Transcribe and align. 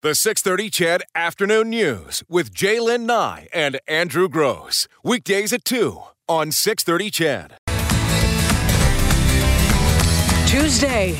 The 0.00 0.14
630 0.14 0.70
CHED 0.70 1.02
Afternoon 1.16 1.70
News 1.70 2.22
with 2.28 2.54
Jaylen 2.54 3.00
Nye 3.00 3.48
and 3.52 3.80
Andrew 3.88 4.28
Grose. 4.28 4.86
Weekdays 5.02 5.52
at 5.52 5.64
2 5.64 6.00
on 6.28 6.52
630 6.52 7.10
CHED. 7.10 7.54
Tuesday. 10.46 11.16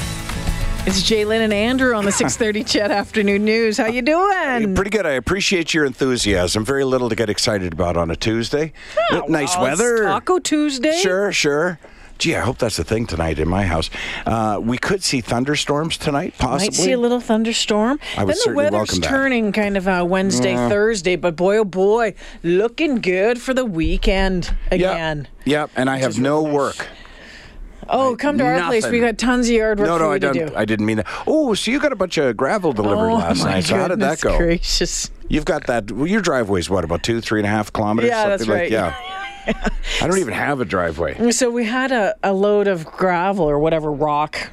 It's 0.86 1.02
Jaylen 1.02 1.40
and 1.40 1.52
Andrew 1.52 1.92
on 1.96 2.04
the 2.04 2.12
630 2.22 2.62
CHED 2.62 2.92
Afternoon 2.92 3.44
News. 3.44 3.78
How 3.78 3.86
you 3.86 4.00
doing? 4.00 4.70
Uh, 4.70 4.74
pretty 4.76 4.90
good. 4.90 5.06
I 5.06 5.14
appreciate 5.14 5.74
your 5.74 5.84
enthusiasm. 5.84 6.64
Very 6.64 6.84
little 6.84 7.08
to 7.08 7.16
get 7.16 7.28
excited 7.28 7.72
about 7.72 7.96
on 7.96 8.12
a 8.12 8.16
Tuesday. 8.16 8.72
Oh, 9.10 9.24
nice 9.28 9.56
well, 9.56 9.66
it's 9.72 9.80
weather. 9.80 10.04
Taco 10.04 10.38
Tuesday. 10.38 11.00
Sure, 11.02 11.32
sure. 11.32 11.80
Gee, 12.18 12.34
I 12.34 12.40
hope 12.40 12.58
that's 12.58 12.76
the 12.76 12.84
thing 12.84 13.06
tonight 13.06 13.38
in 13.38 13.48
my 13.48 13.64
house. 13.64 13.90
Uh, 14.26 14.58
we 14.60 14.76
could 14.76 15.04
see 15.04 15.20
thunderstorms 15.20 15.96
tonight, 15.96 16.34
possibly. 16.36 16.66
Might 16.66 16.74
see 16.74 16.92
a 16.92 16.98
little 16.98 17.20
thunderstorm. 17.20 18.00
I 18.16 18.24
would 18.24 18.34
then 18.34 18.42
the 18.44 18.54
weather's 18.54 18.72
welcome 18.72 19.00
that. 19.00 19.08
turning 19.08 19.52
kind 19.52 19.76
of 19.76 19.86
uh, 19.86 20.04
Wednesday, 20.06 20.56
Thursday, 20.56 21.14
but 21.14 21.36
boy, 21.36 21.58
oh 21.58 21.64
boy, 21.64 22.14
looking 22.42 22.96
good 23.00 23.40
for 23.40 23.54
the 23.54 23.64
weekend 23.64 24.52
again. 24.72 25.28
Yep. 25.44 25.46
Yep. 25.46 25.70
And 25.76 25.88
I 25.88 25.98
have 25.98 26.18
no 26.18 26.42
work. 26.42 26.88
Oh, 27.90 28.16
come 28.16 28.36
to 28.38 28.44
our 28.44 28.66
place. 28.66 28.84
We 28.84 29.00
Nothing. 29.00 29.14
got 29.14 29.18
tons 29.18 29.48
of 29.48 29.54
yard 29.54 29.78
work 29.78 29.88
No, 29.88 29.94
for 29.96 30.02
no, 30.02 30.08
you 30.10 30.14
I 30.14 30.18
don't. 30.18 30.34
do. 30.34 30.50
I 30.54 30.64
didn't 30.64 30.84
mean 30.84 30.98
that. 30.98 31.06
Oh, 31.26 31.54
so 31.54 31.70
you 31.70 31.80
got 31.80 31.92
a 31.92 31.96
bunch 31.96 32.18
of 32.18 32.36
gravel 32.36 32.72
delivered 32.72 33.10
oh, 33.10 33.14
last 33.14 33.44
night. 33.44 33.64
So 33.64 33.76
how 33.76 33.88
did 33.88 34.00
that 34.00 34.20
go? 34.20 34.36
Gracious. 34.36 35.10
You've 35.28 35.46
got 35.46 35.66
that. 35.68 35.90
Well, 35.90 36.06
your 36.06 36.20
driveway's 36.20 36.68
what 36.68 36.84
about 36.84 37.02
two, 37.02 37.20
three 37.20 37.40
and 37.40 37.46
a 37.46 37.50
half 37.50 37.72
kilometers? 37.72 38.10
Yeah, 38.10 38.28
that's 38.28 38.46
like- 38.46 38.58
right. 38.58 38.70
Yeah. 38.70 38.94
I 39.48 40.06
don't 40.06 40.18
even 40.18 40.34
have 40.34 40.60
a 40.60 40.64
driveway. 40.64 41.30
So 41.32 41.50
we 41.50 41.64
had 41.64 41.92
a, 41.92 42.14
a 42.22 42.32
load 42.32 42.66
of 42.68 42.84
gravel 42.86 43.48
or 43.48 43.58
whatever 43.58 43.90
rock 43.90 44.50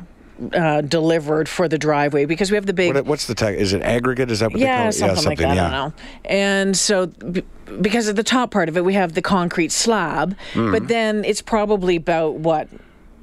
uh, 0.54 0.82
delivered 0.82 1.48
for 1.48 1.68
the 1.68 1.78
driveway 1.78 2.26
because 2.26 2.52
we 2.52 2.56
have 2.56 2.66
the 2.66 2.74
big 2.74 2.94
What, 2.94 3.06
what's 3.06 3.28
the 3.28 3.36
tag? 3.36 3.56
Is 3.58 3.74
it 3.74 3.82
aggregate? 3.82 4.30
Is 4.32 4.40
that 4.42 4.52
what 4.52 4.60
they 4.60 4.66
call 4.66 4.74
yeah, 4.76 4.88
it? 4.90 4.94
something, 4.94 5.26
like 5.26 5.38
that. 5.40 5.50
I 5.52 5.56
don't 5.56 5.72
know. 5.72 5.94
And 6.26 6.76
so, 6.78 7.08
b- 7.08 7.44
because 7.82 8.08
of 8.08 8.16
the 8.16 8.24
top 8.24 8.52
part 8.52 8.68
of 8.70 8.76
it, 8.78 8.84
we 8.84 8.94
have 8.96 9.14
the 9.14 9.22
concrete 9.22 9.72
slab, 9.72 10.36
Mm-hmm. 10.54 10.72
but 10.72 10.88
then 10.88 11.24
it's 11.24 11.42
probably 11.42 11.96
about 11.96 12.36
what 12.36 12.68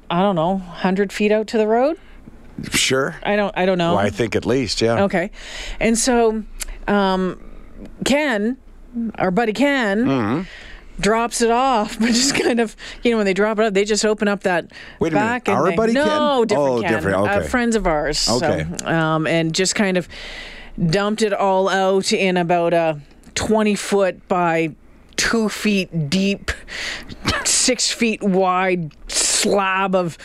I 0.09 0.21
don't 0.21 0.35
know, 0.35 0.57
hundred 0.57 1.13
feet 1.13 1.31
out 1.31 1.47
to 1.47 1.57
the 1.57 1.67
road. 1.67 1.97
Sure. 2.71 3.15
I 3.23 3.35
don't. 3.35 3.55
I 3.57 3.65
don't 3.65 3.77
know. 3.77 3.95
Well, 3.95 4.05
I 4.05 4.09
think 4.09 4.35
at 4.35 4.45
least, 4.45 4.81
yeah. 4.81 5.03
Okay, 5.03 5.31
and 5.79 5.97
so 5.97 6.43
um, 6.87 7.39
Ken, 8.05 8.57
our 9.15 9.31
buddy 9.31 9.53
Ken. 9.53 10.05
Mm-hmm. 10.05 10.41
Drops 10.99 11.41
it 11.41 11.49
off, 11.51 11.97
but 11.99 12.07
just 12.07 12.35
kind 12.35 12.59
of, 12.59 12.75
you 13.03 13.11
know, 13.11 13.17
when 13.17 13.25
they 13.25 13.33
drop 13.33 13.57
it 13.59 13.65
up, 13.65 13.73
they 13.73 13.83
just 13.85 14.05
open 14.05 14.27
up 14.27 14.41
that 14.43 14.71
Wait 14.99 15.11
a 15.11 15.15
minute, 15.15 15.25
back 15.25 15.47
and 15.47 15.57
our 15.57 15.69
they- 15.69 15.75
buddy 15.75 15.93
Ken? 15.93 16.05
no, 16.07 16.45
different 16.45 16.69
Oh, 16.69 16.81
Ken, 16.81 16.93
different, 16.93 17.27
uh, 17.27 17.41
friends 17.41 17.75
of 17.75 17.87
ours. 17.87 18.19
So, 18.19 18.35
Okay. 18.45 18.65
um, 18.85 19.25
and 19.27 19.53
just 19.53 19.75
kind 19.75 19.97
of 19.97 20.07
dumped 20.89 21.21
it 21.21 21.33
all 21.33 21.67
out 21.69 22.13
in 22.13 22.37
about 22.37 22.73
a 22.73 22.99
20 23.35 23.75
foot 23.75 24.27
by 24.27 24.75
two 25.15 25.49
feet 25.49 26.09
deep, 26.09 26.51
six 27.45 27.89
feet 27.91 28.21
wide 28.23 28.91
slab 29.07 29.95
of 29.95 30.17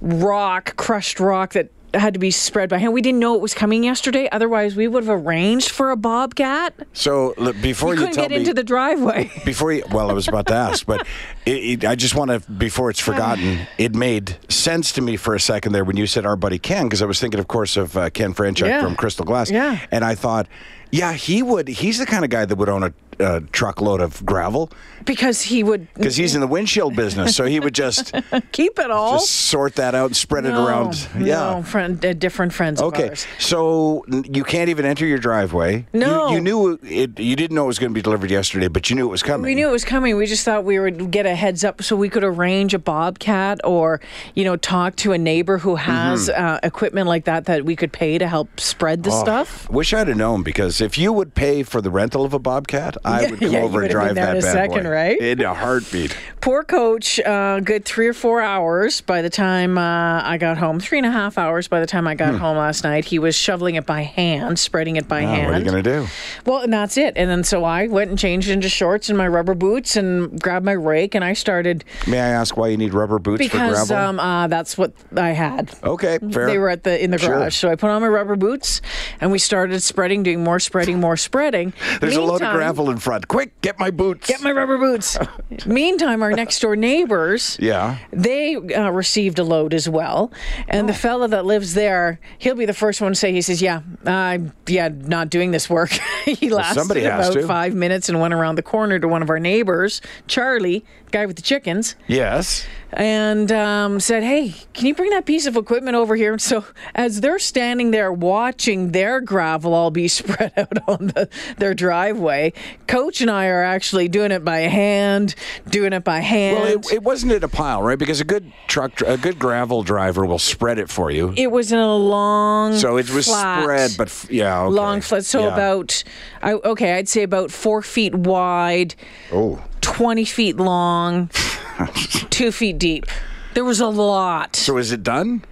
rock, 0.00 0.76
crushed 0.76 1.20
rock 1.20 1.52
that 1.52 1.68
had 1.94 2.14
to 2.14 2.20
be 2.20 2.30
spread 2.30 2.68
by 2.68 2.78
hand. 2.78 2.92
We 2.92 3.00
didn't 3.02 3.20
know 3.20 3.34
it 3.34 3.40
was 3.40 3.54
coming 3.54 3.82
yesterday. 3.84 4.28
Otherwise, 4.30 4.76
we 4.76 4.88
would 4.88 5.04
have 5.04 5.24
arranged 5.26 5.70
for 5.70 5.90
a 5.90 5.96
bobcat. 5.96 6.74
So 6.92 7.34
look, 7.38 7.60
before 7.62 7.94
you 7.94 8.00
couldn't 8.00 8.14
tell 8.14 8.24
get 8.24 8.30
me, 8.30 8.36
into 8.36 8.54
the 8.54 8.62
driveway. 8.64 9.30
before 9.44 9.72
you, 9.72 9.84
well, 9.90 10.10
I 10.10 10.12
was 10.12 10.28
about 10.28 10.46
to 10.48 10.54
ask, 10.54 10.84
but 10.86 11.06
it, 11.46 11.50
it, 11.50 11.84
I 11.84 11.94
just 11.94 12.14
want 12.14 12.30
to, 12.30 12.50
before 12.50 12.90
it's 12.90 13.00
forgotten, 13.00 13.60
it 13.78 13.94
made 13.94 14.36
sense 14.48 14.92
to 14.92 15.00
me 15.00 15.16
for 15.16 15.34
a 15.34 15.40
second 15.40 15.72
there 15.72 15.84
when 15.84 15.96
you 15.96 16.06
said 16.06 16.26
our 16.26 16.36
buddy 16.36 16.58
Ken, 16.58 16.86
because 16.86 17.02
I 17.02 17.06
was 17.06 17.20
thinking, 17.20 17.40
of 17.40 17.48
course, 17.48 17.76
of 17.76 17.96
uh, 17.96 18.10
Ken 18.10 18.34
Franchuk 18.34 18.66
Yeah. 18.68 18.82
from 18.82 18.94
Crystal 18.94 19.24
Glass, 19.24 19.50
Yeah. 19.50 19.78
and 19.90 20.04
I 20.04 20.14
thought, 20.14 20.46
yeah, 20.90 21.12
he 21.12 21.42
would. 21.42 21.68
He's 21.68 21.98
the 21.98 22.06
kind 22.06 22.24
of 22.24 22.30
guy 22.30 22.44
that 22.44 22.56
would 22.56 22.68
own 22.68 22.82
a, 22.84 22.92
a 23.18 23.40
truckload 23.40 24.00
of 24.00 24.24
gravel 24.24 24.70
because 25.04 25.42
he 25.42 25.62
would 25.62 25.92
because 25.94 26.16
he's 26.16 26.34
in 26.34 26.40
the 26.40 26.46
windshield 26.46 26.94
business, 26.96 27.34
so 27.34 27.44
he 27.44 27.58
would 27.60 27.74
just 27.74 28.12
keep 28.52 28.78
it 28.78 28.90
all. 28.90 29.14
just 29.18 29.30
sort 29.30 29.74
that 29.76 29.94
out 29.94 30.06
and 30.06 30.16
spread 30.16 30.44
it 30.44 30.52
around. 30.52 31.08
Yeah. 31.18 31.54
no, 31.56 31.62
friend, 31.62 32.04
uh, 32.04 32.12
different 32.12 32.52
friends 32.52 32.80
Okay, 32.80 33.14
so 33.38 34.04
you 34.30 34.44
can't 34.44 34.68
even 34.70 34.84
enter 34.84 35.06
your 35.06 35.18
driveway. 35.18 35.86
No. 35.92 36.30
you, 36.30 36.40
knew 36.40 36.78
it. 36.82 37.18
You 37.18 37.34
didn't 37.36 37.54
know 37.54 37.64
it 37.64 37.68
was 37.68 37.78
going 37.78 37.90
to 37.90 37.94
be 37.94 38.02
delivered 38.02 38.30
yesterday, 38.30 38.68
but 38.68 38.88
you 38.90 38.96
knew 38.96 39.06
it 39.06 39.10
was 39.10 39.22
coming. 39.22 39.44
We 39.46 39.54
knew 39.54 39.68
it 39.68 39.72
was 39.72 39.84
coming. 39.84 40.16
We 40.16 40.26
just 40.26 40.44
thought 40.44 40.64
we 40.64 40.78
would 40.78 41.10
get 41.10 41.26
a 41.26 41.34
heads 41.34 41.64
up 41.64 41.82
so 41.82 41.96
we 41.96 42.08
could 42.08 42.24
arrange 42.24 42.74
a 42.74 42.78
bobcat 42.78 43.60
or, 43.64 44.00
you 44.34 44.44
know, 44.44 44.56
talk 44.56 44.96
to 44.96 45.12
a 45.12 45.18
neighbor 45.18 45.58
who 45.58 45.76
has 45.76 46.28
Mm-hmm. 46.28 46.44
uh, 46.44 46.58
equipment 46.62 47.06
like 47.06 47.24
that 47.24 47.44
that 47.46 47.64
we 47.64 47.74
could 47.76 47.92
pay 47.92 48.18
to 48.18 48.26
help 48.28 48.60
spread 48.60 49.00
Oh. 49.00 49.02
the 49.02 49.20
stuff. 49.20 49.70
Wish 49.70 49.92
I'd 49.94 50.08
have 50.08 50.16
known 50.16 50.42
because 50.42 50.77
if 50.80 50.98
you 50.98 51.12
would 51.12 51.34
pay 51.34 51.62
for 51.62 51.80
the 51.80 51.90
rental 51.90 52.24
of 52.24 52.32
a 52.34 52.38
Bobcat, 52.38 52.96
I 53.04 53.30
would 53.30 53.40
come 53.40 53.52
yeah, 53.52 53.60
over 53.60 53.82
and 53.82 53.90
drive 53.90 54.14
that 54.16 54.36
in 54.36 54.42
a 54.42 54.46
bad 54.46 54.52
second, 54.52 54.84
boy. 54.84 54.90
right? 54.90 55.18
In 55.20 55.40
a 55.40 55.54
heartbeat. 55.54 56.16
Poor 56.40 56.62
coach, 56.64 57.18
uh, 57.20 57.60
good 57.60 57.84
three 57.84 58.06
or 58.06 58.12
four 58.14 58.40
hours 58.40 59.00
by 59.00 59.22
the 59.22 59.30
time 59.30 59.76
uh, 59.76 60.22
I 60.22 60.38
got 60.38 60.56
home. 60.58 60.80
Three 60.80 60.98
and 60.98 61.06
a 61.06 61.10
half 61.10 61.36
hours 61.38 61.68
by 61.68 61.80
the 61.80 61.86
time 61.86 62.06
I 62.06 62.14
got 62.14 62.34
home 62.34 62.56
last 62.56 62.84
night. 62.84 63.04
He 63.06 63.18
was 63.18 63.34
shoveling 63.34 63.74
it 63.74 63.86
by 63.86 64.02
hand, 64.02 64.58
spreading 64.58 64.96
it 64.96 65.08
by 65.08 65.24
Oh, 65.24 65.26
hand. 65.26 65.46
what 65.46 65.54
are 65.54 65.58
you 65.58 65.64
going 65.70 65.82
to 65.82 65.90
do? 66.00 66.06
Well, 66.46 66.60
and 66.62 66.72
that's 66.72 66.96
it. 66.96 67.14
And 67.16 67.28
then 67.28 67.44
so 67.44 67.64
I 67.64 67.86
went 67.88 68.10
and 68.10 68.18
changed 68.18 68.48
into 68.48 68.68
shorts 68.68 69.08
and 69.08 69.18
my 69.18 69.28
rubber 69.28 69.54
boots 69.54 69.96
and 69.96 70.40
grabbed 70.40 70.64
my 70.64 70.72
rake 70.72 71.14
and 71.14 71.24
I 71.24 71.32
started 71.32 71.84
May 72.06 72.20
I 72.20 72.28
ask 72.28 72.56
why 72.56 72.68
you 72.68 72.76
need 72.76 72.94
rubber 72.94 73.18
boots 73.18 73.42
for 73.46 73.50
because 73.50 73.88
gravel? 73.88 74.08
um, 74.10 74.20
uh, 74.20 74.46
that's 74.46 74.78
what 74.78 74.92
I 75.16 75.30
had. 75.30 75.74
okay, 75.82 76.18
fair. 76.32 76.46
They 76.46 76.58
were 76.58 76.70
at 76.70 76.84
the 76.84 77.02
in 77.02 77.10
the 77.10 77.18
Sure. 77.18 77.34
garage, 77.34 77.56
so 77.56 77.68
I 77.68 77.74
put 77.74 77.90
on 77.90 78.00
my 78.00 78.08
rubber 78.08 78.36
boots 78.36 78.80
and 79.20 79.30
we 79.32 79.38
started 79.38 79.82
spreading, 79.82 80.22
doing 80.22 80.44
more 80.44 80.60
spreading, 80.68 81.00
more 81.00 81.16
spreading. 81.16 81.72
There's 82.00 82.16
a 82.16 82.20
load 82.22 82.42
of 82.42 82.52
gravel 82.54 82.90
in 82.90 82.98
front. 82.98 83.26
Quick, 83.26 83.58
get 83.62 83.78
my 83.78 83.90
boots. 83.90 84.26
Get 84.28 84.42
my 84.42 84.52
rubber 84.52 84.76
boots. 84.78 85.18
Meantime, 85.66 86.22
our 86.22 86.30
next 86.32 86.60
door 86.60 86.76
neighbors, 86.76 87.56
Yeah. 87.60 87.96
they 88.12 88.54
uh, 88.56 88.90
received 88.90 89.38
a 89.38 89.44
load 89.44 89.72
as 89.74 89.88
well, 89.88 90.30
and 90.68 90.84
Oh. 90.84 90.92
the 90.92 90.98
fella 90.98 91.28
that 91.28 91.44
lives 91.46 91.72
there, 91.74 92.20
he'll 92.38 92.54
be 92.54 92.66
the 92.66 92.74
first 92.74 93.00
one 93.00 93.12
to 93.12 93.16
say, 93.16 93.32
he 93.32 93.40
says, 93.42 93.62
"Yeah, 93.62 93.80
I'm 94.04 94.52
yeah 94.66 94.88
not 94.92 95.30
doing 95.30 95.50
this 95.52 95.68
work." 95.70 95.90
he 96.24 96.50
lasted 96.50 96.78
somebody 96.80 97.04
about 97.04 97.32
to. 97.32 97.46
five 97.46 97.74
minutes 97.74 98.08
and 98.10 98.20
went 98.20 98.34
around 98.34 98.56
the 98.56 98.62
corner 98.62 98.98
to 98.98 99.08
one 99.08 99.22
of 99.22 99.30
our 99.30 99.40
neighbors, 99.40 100.00
Charlie, 100.26 100.84
guy 101.10 101.24
with 101.24 101.36
the 101.36 101.42
chickens 101.42 101.96
Yes. 102.06 102.66
and 102.92 103.50
um, 103.50 104.00
said, 104.00 104.22
"Hey, 104.22 104.54
can 104.74 104.86
you 104.86 104.94
bring 104.94 105.10
that 105.10 105.24
piece 105.24 105.46
of 105.46 105.56
equipment 105.56 105.96
over 105.96 106.14
here?" 106.16 106.32
And 106.32 106.42
so, 106.42 106.64
as 106.94 107.20
they're 107.22 107.38
standing 107.38 107.90
there 107.90 108.12
watching 108.12 108.92
their 108.92 109.20
gravel 109.20 109.72
all 109.74 109.90
be 109.90 110.08
spread 110.18 110.52
out 110.58 110.78
on 110.88 111.06
the, 111.08 111.28
their 111.58 111.74
driveway, 111.74 112.52
Coach 112.86 113.20
and 113.20 113.30
I 113.30 113.46
are 113.46 113.62
actually 113.62 114.08
doing 114.08 114.32
it 114.32 114.44
by 114.44 114.58
hand, 114.60 115.34
doing 115.68 115.92
it 115.92 116.04
by 116.04 116.18
hand. 116.20 116.56
Well, 116.56 116.66
it, 116.78 116.92
it 116.94 117.02
wasn't 117.02 117.32
in 117.32 117.44
a 117.44 117.48
pile, 117.48 117.82
right? 117.82 117.98
Because 117.98 118.20
a 118.20 118.24
good 118.24 118.52
truck, 118.66 119.00
a 119.02 119.16
good 119.16 119.38
gravel 119.38 119.82
driver 119.82 120.26
will 120.26 120.38
spread 120.38 120.78
it 120.78 120.90
for 120.90 121.10
you. 121.10 121.32
It 121.36 121.50
was 121.50 121.72
in 121.72 121.78
a 121.78 121.96
long, 121.96 122.74
so 122.76 122.96
it 122.96 123.10
was 123.10 123.26
flat, 123.26 123.62
spread, 123.62 123.90
but 123.96 124.08
f- 124.08 124.30
yeah, 124.30 124.62
okay. 124.62 124.74
long 124.74 125.00
flat. 125.00 125.24
So 125.24 125.40
Yeah. 125.46 125.54
about, 125.54 126.02
I, 126.42 126.54
okay, 126.54 126.94
I'd 126.94 127.08
say 127.08 127.22
about 127.22 127.50
four 127.50 127.82
feet 127.82 128.14
wide, 128.14 128.94
oh, 129.32 129.62
twenty 129.80 130.24
feet 130.24 130.56
long, 130.56 131.30
two 132.30 132.50
feet 132.52 132.78
deep. 132.78 133.06
There 133.54 133.64
was 133.64 133.80
a 133.80 133.86
lot. 133.88 134.56
so 134.56 134.76
is 134.76 134.92
it 134.92 135.02
done? 135.02 135.44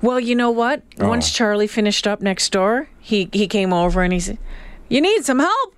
Well, 0.00 0.20
you 0.20 0.34
know 0.34 0.50
what? 0.50 0.82
Oh. 1.00 1.08
Once 1.08 1.30
Charlie 1.32 1.66
finished 1.66 2.06
up 2.06 2.20
next 2.20 2.50
door, 2.52 2.88
he 3.00 3.28
he 3.32 3.46
came 3.48 3.72
over 3.72 4.02
and 4.02 4.12
he 4.12 4.20
said, 4.20 4.38
"You 4.88 5.00
need 5.00 5.24
some 5.24 5.38
help." 5.40 5.74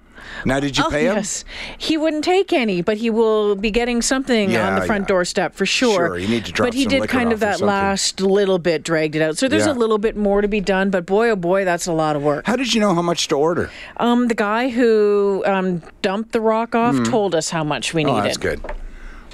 Now, 0.47 0.59
did 0.59 0.77
you 0.79 0.85
oh, 0.87 0.91
pay 0.91 1.07
him? 1.07 1.17
yes. 1.17 1.45
He 1.79 1.97
wouldn't 1.97 2.25
take 2.25 2.53
any, 2.53 2.81
but 2.83 2.97
he 2.97 3.09
will 3.11 3.55
be 3.57 3.71
getting 3.71 4.01
something 4.03 4.51
Yeah, 4.51 4.69
on 4.69 4.81
the 4.81 4.87
front 4.87 5.03
yeah. 5.03 5.09
doorstep 5.09 5.55
for 5.55 5.67
sure. 5.67 6.09
Sure, 6.09 6.19
you 6.19 6.27
need 6.29 6.47
to 6.47 6.53
drop 6.53 6.69
But 6.69 6.75
he 6.75 6.87
did 6.87 7.09
kind 7.09 7.31
of 7.33 7.41
that 7.41 7.61
last 7.61 8.21
little 8.21 8.59
bit, 8.59 8.83
dragged 8.83 9.15
it 9.17 9.23
out. 9.23 9.37
So 9.39 9.49
there's 9.49 9.67
Yeah. 9.67 9.73
a 9.73 9.75
little 9.75 9.99
bit 9.99 10.17
more 10.17 10.41
to 10.41 10.49
be 10.49 10.61
done, 10.61 10.91
but 10.91 11.05
boy, 11.07 11.29
oh 11.31 11.37
boy, 11.37 11.65
that's 11.65 11.87
a 11.87 11.93
lot 11.93 12.17
of 12.17 12.23
work. 12.23 12.47
How 12.47 12.57
did 12.57 12.73
you 12.75 12.81
know 12.81 12.95
how 12.95 13.03
much 13.03 13.29
to 13.29 13.37
order? 13.37 13.71
Um, 13.99 14.29
the 14.29 14.35
guy 14.35 14.71
who 14.71 15.43
um, 15.47 15.83
dumped 16.03 16.33
the 16.33 16.41
rock 16.41 16.75
off 16.75 16.97
told 17.05 17.35
us 17.35 17.51
how 17.51 17.63
much 17.63 17.93
we 17.95 18.03
Hmm. 18.03 18.09
Oh, 18.09 18.13
needed. 18.15 18.25
that's 18.27 18.39
good. 18.39 18.61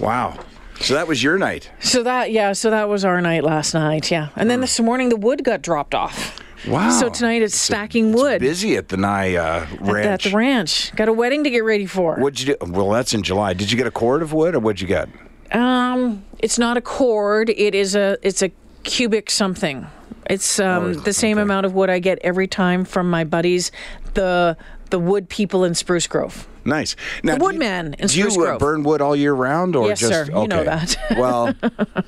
Wow. 0.01 0.39
So 0.81 0.95
that 0.95 1.07
was 1.07 1.23
your 1.23 1.39
night. 1.39 1.71
So 1.81 2.03
that 2.03 2.33
yeah, 2.33 2.53
so 2.53 2.71
that 2.71 2.89
was 2.89 3.05
our 3.05 3.21
night 3.21 3.45
last 3.45 3.75
night, 3.75 4.11
yeah. 4.11 4.31
And 4.35 4.51
then 4.51 4.61
this 4.61 4.81
morning 4.81 5.11
the 5.11 5.17
wood 5.17 5.45
got 5.45 5.63
dropped 5.63 5.95
off. 5.95 6.41
Wow. 6.67 6.91
So 6.91 7.09
tonight 7.09 7.43
it's 7.43 7.57
stacking 7.57 8.13
wood. 8.13 8.41
Busy 8.41 8.77
at 8.77 8.89
the 8.89 8.97
Nye 8.97 9.35
uh, 9.37 9.67
ranch. 9.81 10.07
At 10.07 10.23
the 10.23 10.37
ranch. 10.37 10.95
Got 10.95 11.09
a 11.09 11.13
wedding 11.13 11.45
to 11.45 11.51
get 11.51 11.65
ready 11.65 11.87
for. 11.87 12.17
What'd 12.17 12.41
you 12.41 12.55
do? 12.55 12.73
Well, 12.73 12.91
that's 12.91 13.15
in 13.15 13.23
July. 13.23 13.55
Did 13.55 13.71
you 13.71 13.79
get 13.79 13.87
a 13.87 13.91
cord 13.91 14.23
of 14.23 14.33
wood, 14.33 14.55
or 14.55 14.61
what'd 14.61 14.81
you 14.81 14.87
get? 14.87 15.09
Um, 15.53 16.25
it's 16.39 16.59
not 16.59 16.77
a 16.77 16.81
cord. 16.81 17.51
It 17.51 17.75
is 17.75 17.95
a. 17.95 18.19
It's 18.23 18.43
a 18.43 18.51
cubic 18.83 19.31
something. 19.31 19.87
It's 20.29 20.61
um, 20.61 20.95
the 21.03 21.13
same 21.13 21.39
okay. 21.39 21.43
amount 21.43 21.67
of 21.67 21.75
wood 21.75 21.91
I 21.91 21.99
get 21.99 22.19
every 22.23 22.47
time 22.47 22.85
from 22.85 23.11
my 23.11 23.25
buddies, 23.25 23.73
the 24.15 24.57
the 24.91 24.99
wood 24.99 25.29
people 25.29 25.65
in 25.65 25.75
Spruce 25.75 26.07
Grove. 26.07 26.47
Nice. 26.65 26.97
Now, 27.23 27.33
The 27.35 27.39
do 27.39 27.45
you- 27.45 27.47
Woodman 27.49 27.95
in 27.95 28.07
Do 28.09 28.19
you 28.19 28.45
uh, 28.47 28.59
burn 28.59 28.83
wood 28.83 29.01
all 29.01 29.17
year 29.17 29.33
round, 29.33 29.77
or 29.77 29.89
Yes, 29.89 30.01
just 30.01 30.13
sir. 30.13 30.25
You 30.27 30.47
know 30.49 30.61
okay. 30.61 30.65
that. 30.65 30.97
well, 31.17 31.55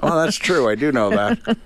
well, 0.03 0.25
that's 0.25 0.37
true. 0.37 0.69
I 0.69 0.75
do 0.75 0.93
know 0.93 1.11
that. 1.11 1.57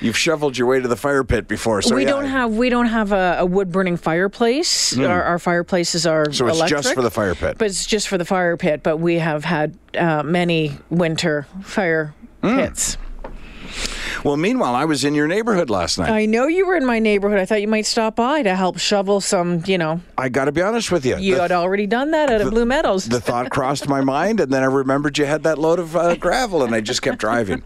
You've 0.00 0.16
shoveled 0.16 0.58
your 0.58 0.66
way 0.66 0.80
to 0.80 0.88
the 0.88 0.96
fire 0.96 1.24
pit 1.24 1.48
before, 1.48 1.80
so 1.82 1.94
we 1.94 2.04
yeah. 2.04 2.10
don't 2.10 2.26
have 2.26 2.52
we 2.52 2.68
don't 2.68 2.86
have 2.86 3.12
a, 3.12 3.36
a 3.40 3.46
wood 3.46 3.72
burning 3.72 3.96
fireplace. 3.96 4.96
Our, 4.98 5.22
our 5.22 5.38
fireplaces 5.38 6.06
are 6.06 6.30
So 6.32 6.46
it's 6.46 6.56
electric, 6.58 6.82
just 6.82 6.94
for 6.94 7.02
the 7.02 7.10
fire 7.10 7.34
pit. 7.34 7.56
But 7.58 7.66
it's 7.66 7.86
just 7.86 8.08
for 8.08 8.18
the 8.18 8.24
fire 8.24 8.56
pit. 8.56 8.82
But 8.82 8.98
we 8.98 9.16
have 9.16 9.44
had 9.44 9.76
uh, 9.98 10.22
many 10.22 10.76
winter 10.90 11.46
fire 11.62 12.14
Hmm. 12.42 12.56
pits. 12.56 12.98
Well, 14.24 14.38
meanwhile, 14.38 14.74
I 14.74 14.86
was 14.86 15.04
in 15.04 15.14
your 15.14 15.28
neighborhood 15.28 15.68
last 15.68 15.98
night. 15.98 16.08
I 16.08 16.24
know 16.24 16.46
you 16.46 16.66
were 16.66 16.76
in 16.76 16.86
my 16.86 16.98
neighborhood. 16.98 17.38
I 17.38 17.44
thought 17.44 17.60
you 17.60 17.68
might 17.68 17.84
stop 17.84 18.16
by 18.16 18.42
to 18.42 18.56
help 18.56 18.78
shovel 18.78 19.20
some. 19.20 19.62
You 19.66 19.76
know, 19.76 20.00
I 20.16 20.30
got 20.30 20.46
to 20.46 20.52
be 20.52 20.62
honest 20.62 20.90
with 20.90 21.04
you. 21.04 21.18
you 21.18 21.34
the, 21.34 21.42
had 21.42 21.52
already 21.52 21.86
done 21.86 22.12
that 22.12 22.30
out 22.30 22.40
of 22.40 22.50
Blue 22.50 22.64
Meadows. 22.64 23.06
the 23.06 23.20
thought 23.20 23.50
crossed 23.50 23.86
my 23.86 24.00
mind, 24.00 24.40
and 24.40 24.50
then 24.50 24.62
I 24.62 24.66
remembered 24.66 25.18
you 25.18 25.26
had 25.26 25.42
that 25.42 25.58
load 25.58 25.78
of 25.78 25.94
uh, 25.94 26.16
gravel, 26.16 26.64
and 26.64 26.74
I 26.74 26.80
just 26.80 27.02
kept 27.02 27.18
driving. 27.18 27.62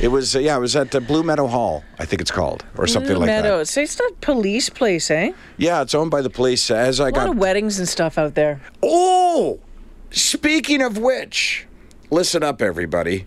It 0.00 0.08
was 0.08 0.34
uh, 0.34 0.40
yeah, 0.40 0.56
it 0.56 0.60
was 0.60 0.74
at 0.74 0.92
uh, 0.92 0.98
Blue 0.98 1.22
Meadow 1.22 1.46
Hall, 1.46 1.84
I 2.00 2.06
think 2.06 2.20
it's 2.20 2.32
called, 2.32 2.64
or 2.76 2.88
something 2.88 3.12
Blue 3.12 3.20
like 3.20 3.28
that. 3.28 3.44
Meadows. 3.44 3.76
It's 3.76 3.96
not 3.96 4.20
police 4.20 4.68
place, 4.68 5.12
eh? 5.12 5.32
Yeah, 5.58 5.82
it's 5.82 5.94
owned 5.94 6.10
by 6.10 6.22
the 6.22 6.30
police. 6.30 6.72
As 6.72 6.98
I 6.98 7.10
A 7.10 7.12
lot 7.12 7.14
got 7.14 7.28
of 7.28 7.38
weddings 7.38 7.78
and 7.78 7.88
stuff 7.88 8.18
out 8.18 8.34
there. 8.34 8.60
Oh, 8.82 9.60
speaking 10.10 10.82
of 10.82 10.98
which, 10.98 11.68
listen 12.10 12.42
up, 12.42 12.60
everybody. 12.60 13.26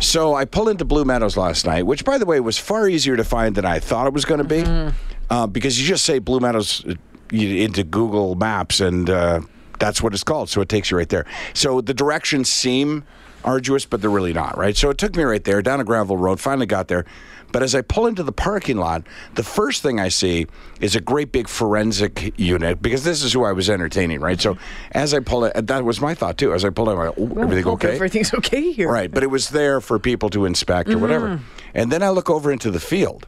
So 0.00 0.34
I 0.34 0.44
pulled 0.44 0.68
into 0.68 0.84
Blue 0.84 1.04
Meadows 1.04 1.36
last 1.36 1.66
night, 1.66 1.84
which, 1.84 2.04
by 2.04 2.18
the 2.18 2.26
way, 2.26 2.38
was 2.40 2.58
far 2.58 2.88
easier 2.88 3.16
to 3.16 3.24
find 3.24 3.54
than 3.54 3.64
I 3.64 3.80
thought 3.80 4.06
it 4.06 4.12
was 4.12 4.24
going 4.24 4.38
to 4.38 4.44
be, 4.44 4.92
uh, 5.30 5.46
because 5.46 5.80
you 5.80 5.86
just 5.86 6.04
say 6.04 6.18
Blue 6.18 6.38
Meadows 6.38 6.84
uh, 6.86 6.94
into 7.32 7.82
Google 7.82 8.34
Maps, 8.34 8.80
and 8.80 9.10
uh, 9.10 9.40
that's 9.78 10.02
what 10.02 10.14
it's 10.14 10.22
called. 10.22 10.48
So 10.48 10.60
it 10.60 10.68
takes 10.68 10.90
you 10.90 10.96
right 10.96 11.08
there. 11.08 11.26
So 11.54 11.80
the 11.80 11.94
directions 11.94 12.48
seem 12.48 13.04
arduous, 13.44 13.84
but 13.84 14.00
they're 14.00 14.10
really 14.10 14.32
not, 14.32 14.56
right? 14.56 14.76
So 14.76 14.90
it 14.90 14.98
took 14.98 15.16
me 15.16 15.22
right 15.22 15.42
there 15.42 15.62
down 15.62 15.80
a 15.80 15.84
gravel 15.84 16.16
road. 16.16 16.40
Finally 16.40 16.66
got 16.66 16.88
there. 16.88 17.04
But 17.52 17.62
as 17.62 17.74
I 17.74 17.82
pull 17.82 18.06
into 18.06 18.22
the 18.22 18.32
parking 18.32 18.76
lot, 18.76 19.04
the 19.34 19.42
first 19.42 19.82
thing 19.82 20.00
I 20.00 20.08
see 20.08 20.46
is 20.80 20.96
a 20.96 21.00
great 21.00 21.32
big 21.32 21.48
forensic 21.48 22.38
unit 22.38 22.82
because 22.82 23.04
this 23.04 23.22
is 23.22 23.32
who 23.32 23.44
I 23.44 23.52
was 23.52 23.70
entertaining, 23.70 24.20
right? 24.20 24.40
So 24.40 24.58
as 24.92 25.14
I 25.14 25.20
pull 25.20 25.44
it, 25.44 25.66
that 25.66 25.84
was 25.84 26.00
my 26.00 26.14
thought 26.14 26.38
too. 26.38 26.52
As 26.52 26.64
I 26.64 26.70
pulled 26.70 26.88
it, 26.88 26.92
I'm 26.92 26.98
like, 26.98 27.18
"Ooh, 27.18 27.40
everything 27.40 27.66
okay? 27.68 27.94
Everything's 27.94 28.34
okay 28.34 28.72
here. 28.72 28.90
Right, 28.90 29.10
but 29.10 29.22
it 29.22 29.28
was 29.28 29.50
there 29.50 29.80
for 29.80 29.98
people 29.98 30.28
to 30.30 30.44
inspect 30.44 30.90
or 30.90 30.98
whatever. 30.98 31.28
Mm. 31.28 31.40
And 31.74 31.92
then 31.92 32.02
I 32.02 32.10
look 32.10 32.30
over 32.30 32.52
into 32.52 32.70
the 32.70 32.80
field. 32.80 33.26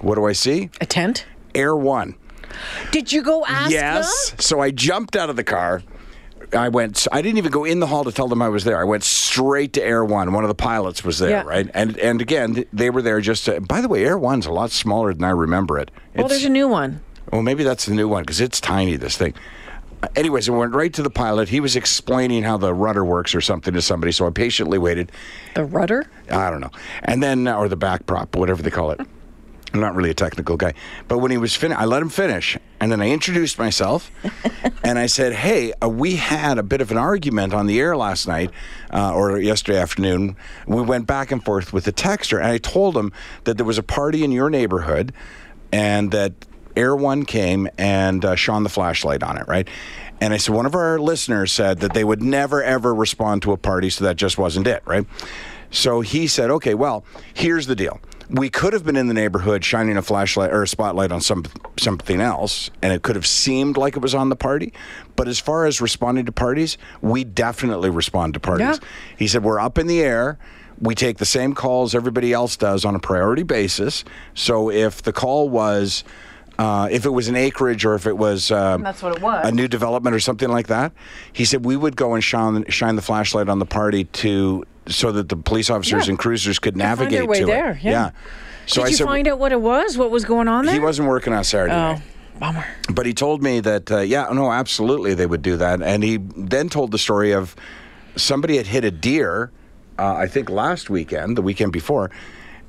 What 0.00 0.16
do 0.16 0.24
I 0.24 0.32
see? 0.32 0.70
A 0.80 0.86
tent. 0.86 1.26
Air 1.54 1.76
One. 1.76 2.16
Did 2.90 3.12
you 3.12 3.22
go 3.22 3.44
ask 3.46 3.70
yes. 3.70 4.30
them? 4.30 4.38
So 4.40 4.60
I 4.60 4.70
jumped 4.70 5.16
out 5.16 5.30
of 5.30 5.36
the 5.36 5.44
car. 5.44 5.82
I 6.54 6.68
went. 6.68 7.06
I 7.12 7.22
didn't 7.22 7.38
even 7.38 7.50
go 7.50 7.64
in 7.64 7.80
the 7.80 7.86
hall 7.86 8.04
to 8.04 8.12
tell 8.12 8.28
them 8.28 8.40
I 8.42 8.48
was 8.48 8.64
there. 8.64 8.78
I 8.80 8.84
went 8.84 9.02
straight 9.04 9.72
to 9.74 9.82
Air 9.82 10.04
One. 10.04 10.32
One 10.32 10.44
of 10.44 10.48
the 10.48 10.54
pilots 10.54 11.04
was 11.04 11.18
there, 11.18 11.30
Yeah. 11.30 11.42
right? 11.44 11.68
And 11.74 11.96
and 11.98 12.20
again, 12.20 12.64
they 12.72 12.90
were 12.90 13.02
there 13.02 13.20
just. 13.20 13.44
To, 13.46 13.60
by 13.60 13.80
the 13.80 13.88
way, 13.88 14.04
Air 14.04 14.18
One's 14.18 14.46
a 14.46 14.52
lot 14.52 14.70
smaller 14.70 15.12
than 15.14 15.24
I 15.24 15.30
remember 15.30 15.78
it. 15.78 15.90
Well, 16.14 16.28
there's 16.28 16.44
a 16.44 16.48
new 16.48 16.68
one. 16.68 17.00
Well, 17.32 17.42
maybe 17.42 17.64
that's 17.64 17.86
the 17.86 17.94
new 17.94 18.06
one 18.08 18.22
because 18.22 18.40
it's 18.40 18.60
tiny, 18.60 18.96
this 18.96 19.16
thing. 19.16 19.34
Anyways, 20.16 20.48
I 20.48 20.52
went 20.52 20.74
right 20.74 20.92
to 20.92 21.02
the 21.02 21.08
pilot. 21.10 21.48
He 21.48 21.60
was 21.60 21.76
explaining 21.76 22.42
how 22.42 22.58
the 22.58 22.74
rudder 22.74 23.04
works 23.04 23.34
or 23.34 23.40
something 23.40 23.72
to 23.72 23.80
somebody, 23.80 24.12
so 24.12 24.26
I 24.26 24.30
patiently 24.30 24.76
waited. 24.76 25.10
The 25.54 25.64
rudder. 25.64 26.06
I 26.30 26.50
don't 26.50 26.60
know. 26.60 26.70
And 27.04 27.22
then, 27.22 27.48
uh, 27.48 27.56
or 27.56 27.68
the 27.68 27.76
back 27.76 28.04
prop, 28.04 28.36
whatever 28.36 28.62
they 28.62 28.70
call 28.70 28.90
it. 28.90 29.00
I'm 29.72 29.80
not 29.80 29.94
really 29.96 30.10
a 30.10 30.14
technical 30.14 30.56
guy. 30.58 30.74
But 31.08 31.18
when 31.18 31.30
he 31.30 31.38
was 31.38 31.56
finished, 31.56 31.80
I 31.80 31.86
let 31.86 32.02
him 32.02 32.10
finish. 32.10 32.56
And 32.84 32.92
then 32.92 33.00
I 33.00 33.08
introduced 33.08 33.58
myself 33.58 34.10
and 34.84 34.98
I 34.98 35.06
said, 35.06 35.32
Hey, 35.32 35.72
uh, 35.82 35.88
we 35.88 36.16
had 36.16 36.58
a 36.58 36.62
bit 36.62 36.82
of 36.82 36.90
an 36.90 36.98
argument 36.98 37.54
on 37.54 37.66
the 37.66 37.80
air 37.80 37.96
last 37.96 38.28
night 38.28 38.50
uh, 38.92 39.14
or 39.14 39.38
yesterday 39.38 39.78
afternoon. 39.78 40.36
We 40.66 40.82
went 40.82 41.06
back 41.06 41.32
and 41.32 41.42
forth 41.42 41.72
with 41.72 41.84
the 41.84 41.94
texter. 41.94 42.36
And 42.36 42.48
I 42.48 42.58
told 42.58 42.94
him 42.94 43.10
that 43.44 43.56
there 43.56 43.64
was 43.64 43.78
a 43.78 43.82
party 43.82 44.22
in 44.22 44.32
your 44.32 44.50
neighborhood 44.50 45.14
and 45.72 46.10
that 46.10 46.34
Air 46.76 46.94
One 46.94 47.24
came 47.24 47.70
and 47.78 48.22
uh, 48.22 48.34
shone 48.34 48.64
the 48.64 48.68
flashlight 48.68 49.22
on 49.22 49.38
it, 49.38 49.48
right? 49.48 49.66
And 50.20 50.34
I 50.34 50.36
said, 50.36 50.54
one 50.54 50.66
of 50.66 50.74
our 50.74 50.98
listeners 50.98 51.52
said 51.52 51.80
that 51.80 51.94
they 51.94 52.04
would 52.04 52.22
never, 52.22 52.62
ever 52.62 52.94
respond 52.94 53.40
to 53.44 53.52
a 53.52 53.56
party, 53.56 53.88
so 53.88 54.04
that 54.04 54.16
just 54.16 54.36
wasn't 54.36 54.66
it, 54.66 54.82
right? 54.84 55.06
So 55.70 56.02
he 56.02 56.26
said, 56.26 56.50
okay, 56.50 56.74
well, 56.74 57.06
here's 57.32 57.66
the 57.66 57.74
deal. 57.74 57.98
We 58.30 58.48
could 58.50 58.72
have 58.72 58.84
been 58.84 58.96
in 58.96 59.06
the 59.08 59.14
neighborhood 59.14 59.64
shining 59.64 59.96
a 59.96 60.02
flashlight 60.02 60.50
or 60.50 60.62
a 60.62 60.68
spotlight 60.68 61.12
on 61.12 61.20
some 61.20 61.44
something 61.78 62.20
else, 62.20 62.70
and 62.82 62.92
it 62.92 63.02
could 63.02 63.16
have 63.16 63.26
seemed 63.26 63.76
like 63.76 63.96
it 63.96 64.02
was 64.02 64.14
on 64.14 64.28
the 64.30 64.36
party. 64.36 64.72
But 65.16 65.28
as 65.28 65.38
far 65.38 65.66
as 65.66 65.80
responding 65.80 66.24
to 66.26 66.32
parties, 66.32 66.78
we 67.02 67.24
definitely 67.24 67.90
respond 67.90 68.34
to 68.34 68.40
parties. 68.40 68.66
Yeah. 68.80 68.88
He 69.18 69.28
said, 69.28 69.44
we're 69.44 69.60
up 69.60 69.76
in 69.78 69.86
the 69.86 70.00
air. 70.00 70.38
We 70.80 70.94
take 70.94 71.18
the 71.18 71.26
same 71.26 71.54
calls 71.54 71.94
everybody 71.94 72.32
else 72.32 72.56
does 72.56 72.84
on 72.84 72.94
a 72.94 72.98
priority 72.98 73.42
basis. 73.44 74.04
So 74.34 74.70
if 74.70 75.02
the 75.02 75.12
call 75.12 75.48
was, 75.48 76.02
uh, 76.58 76.88
if 76.90 77.04
it 77.04 77.10
was 77.10 77.28
an 77.28 77.36
acreage 77.36 77.84
or 77.84 77.94
if 77.94 78.06
it 78.06 78.16
was, 78.16 78.50
um, 78.50 78.82
That's 78.82 79.02
what 79.02 79.16
it 79.16 79.22
was. 79.22 79.46
a 79.46 79.52
new 79.52 79.68
development 79.68 80.16
or 80.16 80.20
something 80.20 80.48
like 80.48 80.66
that, 80.68 80.92
he 81.32 81.44
said 81.44 81.64
we 81.64 81.76
would 81.76 81.94
go 81.96 82.14
and 82.14 82.24
shine 82.24 82.64
shine 82.70 82.96
the 82.96 83.02
flashlight 83.02 83.48
on 83.48 83.58
the 83.60 83.66
party 83.66 84.04
to 84.04 84.64
so 84.86 85.12
that 85.12 85.28
the 85.28 85.36
police 85.36 85.70
officers 85.70 86.06
Yeah. 86.06 86.10
and 86.10 86.18
cruisers 86.18 86.58
could 86.58 86.76
navigate 86.76 87.18
find 87.20 87.30
way 87.30 87.40
to 87.40 87.46
there, 87.46 87.70
it. 87.72 87.82
yeah. 87.82 88.10
So 88.66 88.80
Did 88.80 88.86
I 88.86 88.88
you 88.90 88.96
said 88.96 89.06
find 89.06 89.28
out 89.28 89.38
what 89.38 89.52
it 89.52 89.60
was? 89.60 89.96
What 89.98 90.10
was 90.10 90.24
going 90.24 90.48
on 90.48 90.64
there? 90.66 90.74
he 90.74 90.80
wasn't 90.80 91.08
working 91.08 91.32
on 91.32 91.44
Saturday 91.44 91.74
Oh, 91.74 91.92
night. 91.94 92.02
bummer. 92.38 92.64
But 92.92 93.04
he 93.06 93.12
told 93.14 93.42
me 93.42 93.60
that, 93.60 93.90
uh, 93.90 94.00
yeah, 94.00 94.28
no, 94.32 94.50
absolutely, 94.52 95.14
they 95.14 95.26
would 95.26 95.42
do 95.42 95.56
that. 95.58 95.82
And 95.82 96.02
he 96.02 96.18
then 96.36 96.68
told 96.68 96.90
the 96.90 96.98
story 96.98 97.32
of 97.32 97.54
somebody 98.16 98.56
had 98.56 98.66
hit 98.66 98.84
a 98.84 98.90
deer, 98.90 99.50
uh, 99.98 100.14
I 100.14 100.26
think 100.26 100.48
last 100.50 100.88
weekend, 100.90 101.36
the 101.36 101.42
weekend 101.42 101.72
before, 101.72 102.10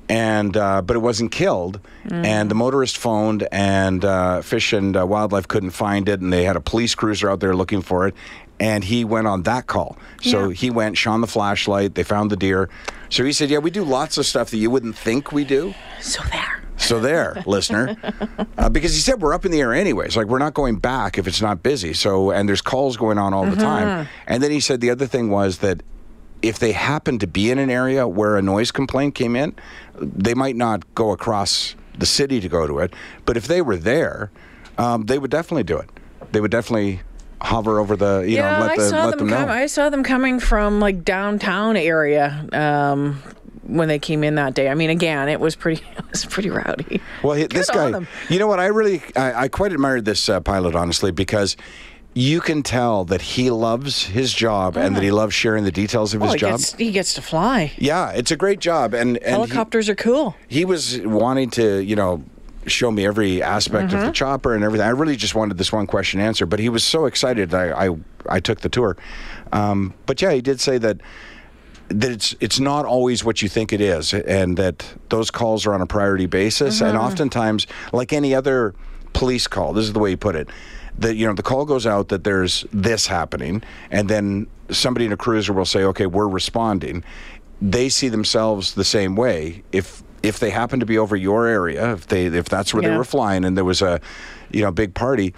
and 0.10 0.56
uh, 0.56 0.82
but 0.82 0.96
it 0.96 1.00
wasn't 1.00 1.32
killed. 1.32 1.80
And 2.10 2.50
the 2.52 2.56
motorist 2.56 2.98
phoned, 2.98 3.48
and 3.52 4.06
uh, 4.06 4.42
Fish 4.42 4.74
and 4.74 4.96
uh, 4.96 5.06
Wildlife 5.08 5.48
couldn't 5.48 5.72
find 5.72 6.08
it, 6.08 6.22
and 6.22 6.32
they 6.32 6.44
had 6.44 6.56
a 6.56 6.62
police 6.62 6.94
cruiser 6.96 7.30
out 7.30 7.40
there 7.40 7.56
looking 7.56 7.82
for 7.82 8.08
it. 8.08 8.14
And 8.60 8.84
he 8.86 9.04
went 9.04 9.28
on 9.28 9.44
that 9.44 9.68
call. 9.68 9.98
So 10.22 10.48
Yeah. 10.50 10.54
he 10.54 10.70
went, 10.70 10.98
shone 10.98 11.20
the 11.22 11.28
flashlight, 11.28 11.96
they 11.96 12.04
found 12.04 12.30
the 12.32 12.38
deer. 12.38 12.70
So 13.10 13.26
he 13.26 13.34
said, 13.34 13.50
Yeah, 13.50 13.58
we 13.58 13.70
do 13.72 13.84
lots 13.84 14.18
of 14.18 14.26
stuff 14.26 14.50
that 14.52 14.58
you 14.58 14.70
wouldn't 14.70 14.96
think 14.96 15.32
we 15.34 15.44
do. 15.44 15.74
So 16.00 16.22
there. 16.32 16.62
So 16.78 17.00
there, 17.00 17.42
listener, 17.48 17.96
uh, 18.58 18.70
because 18.70 18.94
he 18.94 19.00
said 19.02 19.22
we're 19.22 19.34
up 19.34 19.46
in 19.46 19.52
the 19.52 19.60
air 19.62 19.74
anyways. 19.74 20.16
Like 20.16 20.28
we're 20.28 20.40
not 20.40 20.54
going 20.54 20.78
back 20.78 21.18
if 21.18 21.28
it's 21.28 21.42
not 21.42 21.64
busy. 21.64 21.94
So 21.94 22.32
and 22.32 22.48
there's 22.48 22.62
calls 22.62 22.96
going 22.98 23.18
on 23.18 23.34
all 23.34 23.46
the 23.46 23.56
time. 23.56 24.08
And 24.28 24.42
then 24.44 24.52
he 24.52 24.60
said 24.62 24.80
the 24.82 24.90
other 24.90 25.08
thing 25.08 25.30
was 25.30 25.58
that 25.60 25.82
if 26.48 26.60
they 26.60 26.72
happen 26.72 27.20
to 27.20 27.28
be 27.28 27.50
in 27.50 27.58
an 27.60 27.70
area 27.70 28.08
where 28.08 28.38
a 28.38 28.42
noise 28.42 28.72
complaint 28.72 29.16
came 29.16 29.36
in, 29.36 29.56
they 30.00 30.34
might 30.34 30.56
not 30.56 30.94
go 30.96 31.12
across 31.12 31.76
the 31.98 32.06
city 32.06 32.40
to 32.40 32.50
go 32.50 32.68
to 32.68 32.80
it. 32.80 32.94
But 33.26 33.38
if 33.38 33.48
they 33.48 33.62
were 33.62 33.78
there, 33.78 34.32
um, 34.78 35.06
they 35.06 35.18
would 35.18 35.32
definitely 35.32 35.64
do 35.64 35.78
it. 35.78 35.90
They 36.32 36.42
would 36.42 36.52
definitely 36.52 37.02
hover 37.42 37.80
over 37.80 37.96
the 37.96 38.24
you 38.26 38.38
yeah, 38.38 38.60
know 38.60 38.66
let 38.66 38.72
I 38.72 38.78
the 38.78 38.90
saw 38.90 39.06
let 39.06 39.10
them. 39.12 39.20
them 39.20 39.28
know. 39.30 39.46
come, 39.46 39.50
I 39.50 39.66
saw 39.68 39.90
them 39.90 40.04
coming 40.04 40.40
from 40.40 40.80
like 40.80 41.04
downtown 41.04 41.78
area 41.78 42.48
um, 42.54 43.22
when 43.64 43.88
they 43.88 44.00
came 44.00 44.24
in 44.24 44.36
that 44.36 44.54
day. 44.54 44.70
I 44.70 44.76
mean, 44.76 44.90
again, 44.90 45.30
it 45.30 45.40
was 45.40 45.56
pretty. 45.56 45.84
It 46.16 46.22
was 46.22 46.26
pretty 46.34 46.50
rowdy. 46.50 47.02
Well, 47.24 47.36
he, 47.36 47.48
this 47.48 47.70
guy, 47.70 48.08
you 48.30 48.40
know 48.40 48.48
what? 48.48 48.58
I 48.62 48.68
really, 48.68 49.02
I, 49.18 49.44
I 49.44 49.48
quite 49.50 49.74
admired 49.74 50.06
this 50.06 50.30
uh, 50.30 50.40
pilot, 50.40 50.74
honestly, 50.74 51.12
because 51.12 51.58
you 52.18 52.40
can 52.40 52.64
tell 52.64 53.04
that 53.04 53.22
he 53.22 53.52
loves 53.52 54.06
his 54.06 54.34
job 54.34 54.78
and 54.78 54.96
that 54.96 55.04
he 55.04 55.12
ah. 55.12 55.16
loves 55.16 55.36
sharing 55.36 55.66
the 55.66 55.72
details 55.72 56.14
of 56.14 56.22
his 56.22 56.32
he 56.32 56.40
job. 56.40 56.52
gets 56.52 56.74
he 56.74 56.92
gets 56.92 57.14
to 57.14 57.22
fly. 57.22 57.74
yeah, 57.78 58.12
it's 58.12 58.32
a 58.32 58.38
great 58.38 58.60
job, 58.60 58.94
and 58.94 59.18
and 59.18 59.26
he- 59.26 59.32
Helicopters 59.32 59.90
are 59.90 59.96
cool. 59.96 60.34
he 60.48 60.64
was 60.64 61.00
wanting 61.02 61.50
to, 61.52 61.84
you 61.84 61.96
know, 61.96 62.24
show 62.68 62.90
me 62.90 63.06
every 63.06 63.44
aspect 63.44 63.86
of 63.86 63.92
the 63.92 63.98
mm-hmm. 63.98 64.12
chopper 64.14 64.56
and 64.56 64.64
everything. 64.64 64.88
I 64.88 64.92
really 64.92 65.18
just 65.18 65.36
wanted 65.36 65.58
this 65.58 65.74
one 65.74 65.88
question 65.88 66.22
answered, 66.22 66.48
but 66.48 66.60
he 66.60 66.70
was 66.70 66.86
so 66.86 67.06
excited. 67.06 67.54
I 67.54 67.88
I, 67.88 67.98
I 68.28 68.40
took 68.40 68.62
the 68.62 68.70
tour, 68.70 68.96
um, 69.52 69.94
but 70.06 70.22
yeah, 70.22 70.32
he 70.32 70.42
did 70.42 70.62
say 70.62 70.78
that 70.78 71.02
that 71.90 72.12
it's 72.12 72.34
it's 72.40 72.62
not 72.62 72.86
always 72.86 73.26
what 73.26 73.42
you 73.42 73.50
think 73.50 73.74
it 73.74 73.82
is, 73.82 74.14
and 74.14 74.56
that 74.56 74.86
those 75.10 75.30
calls 75.30 75.66
are 75.66 75.74
on 75.74 75.82
a 75.82 75.86
priority 75.86 76.28
basis, 76.28 76.80
and 76.80 76.94
mm-hmm. 76.94 77.06
oftentimes, 77.06 77.68
like 77.92 78.14
any 78.14 78.34
other 78.34 78.74
police 79.12 79.48
call, 79.48 79.74
this 79.74 79.84
is 79.84 79.92
the 79.92 80.00
way 80.00 80.12
he 80.12 80.16
put 80.16 80.38
it. 80.38 80.48
That 81.00 81.16
you 81.16 81.28
know 81.28 81.34
the 81.34 81.44
call 81.44 81.66
goes 81.66 81.86
out 81.86 82.08
that 82.10 82.24
there's 82.24 82.66
this 82.72 83.08
happening, 83.08 83.64
and 83.92 84.10
then 84.10 84.48
somebody 84.70 85.06
in 85.06 85.12
a 85.12 85.18
cruiser 85.18 85.54
will 85.54 85.66
say, 85.66 85.84
"Okay, 85.84 86.06
we're 86.06 86.28
responding." 86.28 87.04
They 87.62 87.90
see 87.90 88.10
themselves 88.10 88.74
the 88.74 88.84
same 88.84 89.16
way. 89.16 89.64
If 89.72 90.04
if 90.24 90.40
they 90.40 90.50
happen 90.50 90.80
to 90.80 90.86
be 90.86 90.98
over 90.98 91.16
your 91.16 91.48
area, 91.48 91.94
if 91.94 92.08
they 92.08 92.26
if 92.26 92.50
that's 92.50 92.74
where 92.74 92.82
they 92.82 92.96
were 92.96 93.04
flying, 93.04 93.46
and 93.46 93.58
there 93.58 93.66
was 93.66 93.82
a 93.82 94.00
you 94.52 94.62
know 94.62 94.72
big 94.72 94.94
party, 94.94 95.34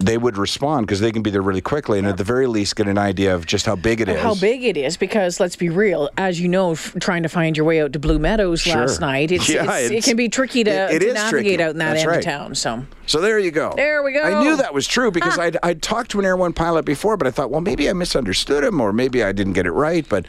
they 0.00 0.16
would 0.16 0.38
respond 0.38 0.86
because 0.86 1.00
they 1.00 1.12
can 1.12 1.22
be 1.22 1.30
there 1.30 1.42
really 1.42 1.60
quickly 1.60 1.98
and 1.98 2.08
at 2.08 2.16
the 2.16 2.24
very 2.24 2.46
least 2.46 2.74
get 2.74 2.88
an 2.88 2.96
idea 2.96 3.34
of 3.34 3.46
just 3.46 3.66
how 3.66 3.76
big 3.76 4.00
it 4.00 4.08
is. 4.08 4.18
How 4.20 4.34
big 4.34 4.64
it 4.64 4.76
is, 4.76 4.96
because 4.96 5.38
let's 5.38 5.56
be 5.56 5.68
real, 5.68 6.08
as 6.16 6.40
you 6.40 6.48
know, 6.48 6.72
f- 6.72 6.96
trying 7.00 7.22
to 7.22 7.28
find 7.28 7.54
your 7.54 7.66
way 7.66 7.82
out 7.82 7.92
to 7.92 7.98
Blue 7.98 8.18
Meadows 8.18 8.66
last 8.66 9.00
night, 9.00 9.30
it's, 9.30 9.48
Yeah, 9.48 9.76
it's, 9.76 9.90
it 9.90 10.04
can 10.04 10.16
be 10.16 10.30
tricky 10.30 10.64
to, 10.64 10.70
it- 10.94 11.00
to 11.00 11.12
navigate 11.12 11.58
tricky. 11.58 11.62
out 11.62 11.70
in 11.72 11.78
that 11.78 11.90
That's 11.90 12.00
end 12.00 12.08
right. 12.08 12.18
of 12.18 12.24
town. 12.24 12.54
So 12.54 12.84
So 13.06 13.20
there 13.20 13.38
you 13.38 13.50
go. 13.50 13.74
There 13.76 14.02
we 14.02 14.12
go. 14.12 14.22
I 14.22 14.42
knew 14.42 14.56
that 14.56 14.72
was 14.72 14.86
true 14.86 15.10
because 15.10 15.36
ah. 15.38 15.42
I'd, 15.42 15.58
I'd 15.62 15.82
talked 15.82 16.10
to 16.12 16.18
an 16.18 16.24
Air 16.24 16.36
One 16.36 16.54
pilot 16.54 16.86
before, 16.86 17.18
but 17.18 17.26
I 17.26 17.30
thought, 17.30 17.50
well, 17.50 17.60
maybe 17.60 17.88
I 17.88 17.92
misunderstood 17.92 18.64
him 18.64 18.80
or 18.80 18.94
maybe 18.94 19.22
I 19.22 19.32
didn't 19.32 19.52
get 19.52 19.66
it 19.66 19.72
right. 19.72 20.08
But 20.08 20.24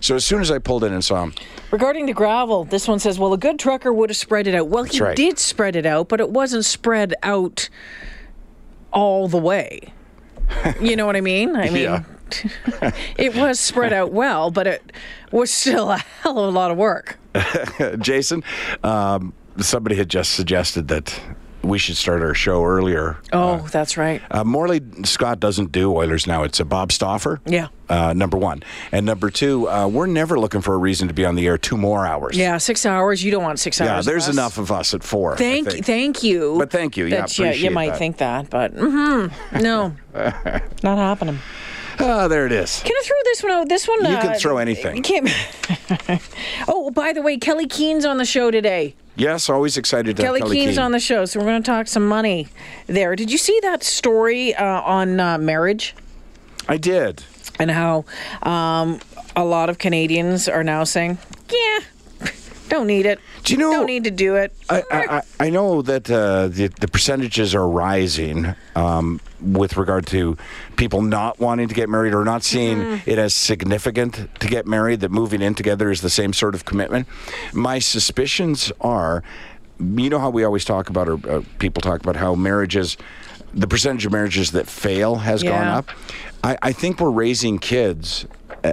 so 0.00 0.14
as 0.16 0.24
soon 0.24 0.40
as 0.40 0.50
I 0.50 0.58
pulled 0.58 0.82
in 0.82 0.94
and 0.94 1.04
saw 1.04 1.24
him, 1.24 1.34
regarding 1.70 2.06
the 2.06 2.14
gravel, 2.14 2.64
this 2.64 2.88
one 2.88 2.98
says, 2.98 3.18
well, 3.18 3.34
a 3.34 3.38
good 3.38 3.58
trucker 3.58 3.92
would 3.92 4.08
have 4.08 4.16
spread 4.16 4.46
it 4.46 4.54
out. 4.54 4.68
Well, 4.68 4.84
he 4.84 4.98
right. 4.98 5.14
did 5.14 5.38
spread 5.38 5.76
it 5.76 5.84
out, 5.84 6.08
but 6.08 6.20
it 6.20 6.30
wasn't 6.30 6.64
spread 6.64 7.14
out 7.22 7.68
all 8.92 9.28
the 9.28 9.38
way. 9.38 9.92
You 10.80 10.96
know 10.96 11.06
what 11.06 11.16
I 11.16 11.20
mean? 11.20 11.56
I 11.56 11.70
mean, 11.70 11.82
Yeah. 11.84 12.02
it 13.18 13.34
was 13.34 13.58
spread 13.58 13.92
out 13.92 14.12
well, 14.12 14.50
but 14.52 14.66
it 14.66 14.92
was 15.32 15.50
still 15.52 15.90
a 15.90 15.96
hell 15.98 16.38
of 16.38 16.46
a 16.54 16.56
lot 16.56 16.70
of 16.70 16.76
work. 16.76 17.18
Jason, 17.98 18.44
um, 18.84 19.32
somebody 19.58 19.96
had 19.96 20.08
just 20.08 20.32
suggested 20.34 20.86
that 20.88 21.20
we 21.62 21.78
should 21.78 21.96
start 21.96 22.22
our 22.22 22.34
show 22.34 22.64
earlier. 22.64 23.18
Oh, 23.32 23.66
that's 23.70 23.96
right. 23.96 24.22
Uh, 24.30 24.44
Morley 24.44 24.80
Scott 25.04 25.40
doesn't 25.40 25.72
do 25.72 25.94
Oilers 25.94 26.26
now. 26.26 26.42
It's 26.42 26.58
a 26.60 26.64
Bob 26.64 26.90
Stauffer. 26.92 27.40
Yeah. 27.46 27.68
Uh, 27.88 28.12
number 28.12 28.36
one. 28.38 28.62
And 28.92 29.04
number 29.04 29.30
two, 29.30 29.68
uh, 29.68 29.86
we're 29.88 30.06
never 30.06 30.38
looking 30.38 30.60
for 30.60 30.74
a 30.74 30.78
reason 30.78 31.08
to 31.08 31.14
be 31.14 31.24
on 31.24 31.34
the 31.34 31.46
air 31.46 31.58
two 31.58 31.76
more 31.76 32.06
hours. 32.06 32.36
Yeah, 32.36 32.56
six 32.58 32.86
hours. 32.86 33.22
You 33.24 33.30
don't 33.32 33.42
want 33.42 33.58
six 33.58 33.80
Yeah, 33.80 33.96
hours. 33.96 34.06
Yeah, 34.06 34.12
there's 34.12 34.28
of 34.28 34.34
enough 34.34 34.58
of 34.58 34.70
us 34.70 34.94
at 34.94 35.02
four. 35.02 35.36
Thank, 35.36 35.68
thank 35.84 36.22
you. 36.22 36.56
But 36.58 36.70
thank 36.70 36.96
you. 36.96 37.06
Yeah, 37.06 37.26
That- 37.26 37.58
you 37.58 37.70
might 37.70 37.90
that. 37.90 37.98
think 37.98 38.18
that, 38.18 38.48
but 38.48 38.74
mhm, 38.76 39.32
no, 39.60 39.96
not 40.82 40.98
happening. 40.98 41.38
Ah, 42.02 42.28
there 42.28 42.46
it 42.46 42.52
is. 42.52 42.80
Can 42.82 42.92
I 42.92 43.02
throw 43.04 43.16
this 43.24 43.42
one 43.42 43.52
out? 43.52 43.68
This 43.68 43.86
one. 43.88 44.04
You 44.04 44.16
uh, 44.16 44.22
can 44.22 44.38
throw 44.38 44.58
anything. 44.58 45.04
oh, 46.68 46.90
by 46.90 47.12
the 47.12 47.22
way, 47.22 47.36
Kelly 47.36 47.66
Keehn's 47.66 48.04
on 48.04 48.16
the 48.16 48.24
show 48.24 48.50
today. 48.50 48.94
Yes, 49.16 49.50
always 49.50 49.76
excited 49.76 50.16
to 50.16 50.22
Kelly, 50.22 50.40
Kelly 50.40 50.56
Keehn's 50.56 50.78
Keehn. 50.78 50.84
on 50.84 50.92
the 50.92 51.00
show, 51.00 51.26
so 51.26 51.40
we're 51.40 51.46
going 51.46 51.62
to 51.62 51.66
talk 51.66 51.88
some 51.88 52.08
money 52.08 52.48
there. 52.86 53.14
Did 53.16 53.30
you 53.30 53.36
see 53.36 53.58
that 53.62 53.82
story 53.82 54.54
uh, 54.54 54.64
on 54.64 55.20
uh, 55.20 55.36
marriage 55.36 55.94
I 56.68 56.78
did. 56.78 57.22
and 57.58 57.70
how 57.70 58.06
um, 58.42 59.00
a 59.36 59.44
lot 59.44 59.68
of 59.68 59.78
Canadians 59.78 60.48
are 60.48 60.64
now 60.64 60.84
saying, 60.84 61.18
"Yeah, 61.50 61.80
don't 62.70 62.86
need 62.86 63.04
it. 63.04 63.18
Do 63.44 63.52
you 63.52 63.58
know- 63.58 63.72
Don't 63.72 63.86
need 63.86 64.04
to 64.04 64.10
do 64.10 64.36
it." 64.36 64.52
I, 64.70 64.82
I, 64.90 65.22
I 65.38 65.50
know 65.50 65.82
that 65.82 66.10
uh, 66.10 66.48
the, 66.48 66.68
the 66.68 66.88
percentages 66.88 67.54
are 67.54 67.68
rising 67.68 68.54
um, 68.76 69.20
with 69.42 69.76
regard 69.76 70.06
to 70.06 70.36
people 70.76 71.02
not 71.02 71.38
wanting 71.38 71.68
to 71.68 71.74
get 71.74 71.88
married 71.88 72.14
or 72.14 72.24
not 72.24 72.42
seeing 72.42 72.78
Mm-hmm. 72.78 73.10
it 73.10 73.18
as 73.18 73.34
significant 73.34 74.28
to 74.40 74.46
get 74.48 74.66
married, 74.66 75.00
that 75.00 75.10
moving 75.10 75.42
in 75.42 75.54
together 75.54 75.90
is 75.90 76.00
the 76.00 76.10
same 76.10 76.32
sort 76.32 76.54
of 76.54 76.64
commitment. 76.64 77.06
My 77.52 77.78
suspicions 77.78 78.72
are 78.80 79.22
you 79.78 80.10
know 80.10 80.18
how 80.18 80.30
we 80.30 80.44
always 80.44 80.64
talk 80.64 80.88
about, 80.90 81.08
or 81.08 81.18
uh, 81.28 81.42
people 81.58 81.80
talk 81.80 82.00
about 82.02 82.14
how 82.16 82.34
marriages, 82.34 82.96
the 83.54 83.66
percentage 83.66 84.04
of 84.06 84.12
marriages 84.12 84.50
that 84.52 84.66
fail 84.66 85.16
has 85.16 85.42
gone 85.42 85.66
up. 85.66 85.88
I, 86.44 86.56
I 86.62 86.72
think 86.72 87.00
we're 87.00 87.10
raising 87.10 87.58
kids, 87.58 88.26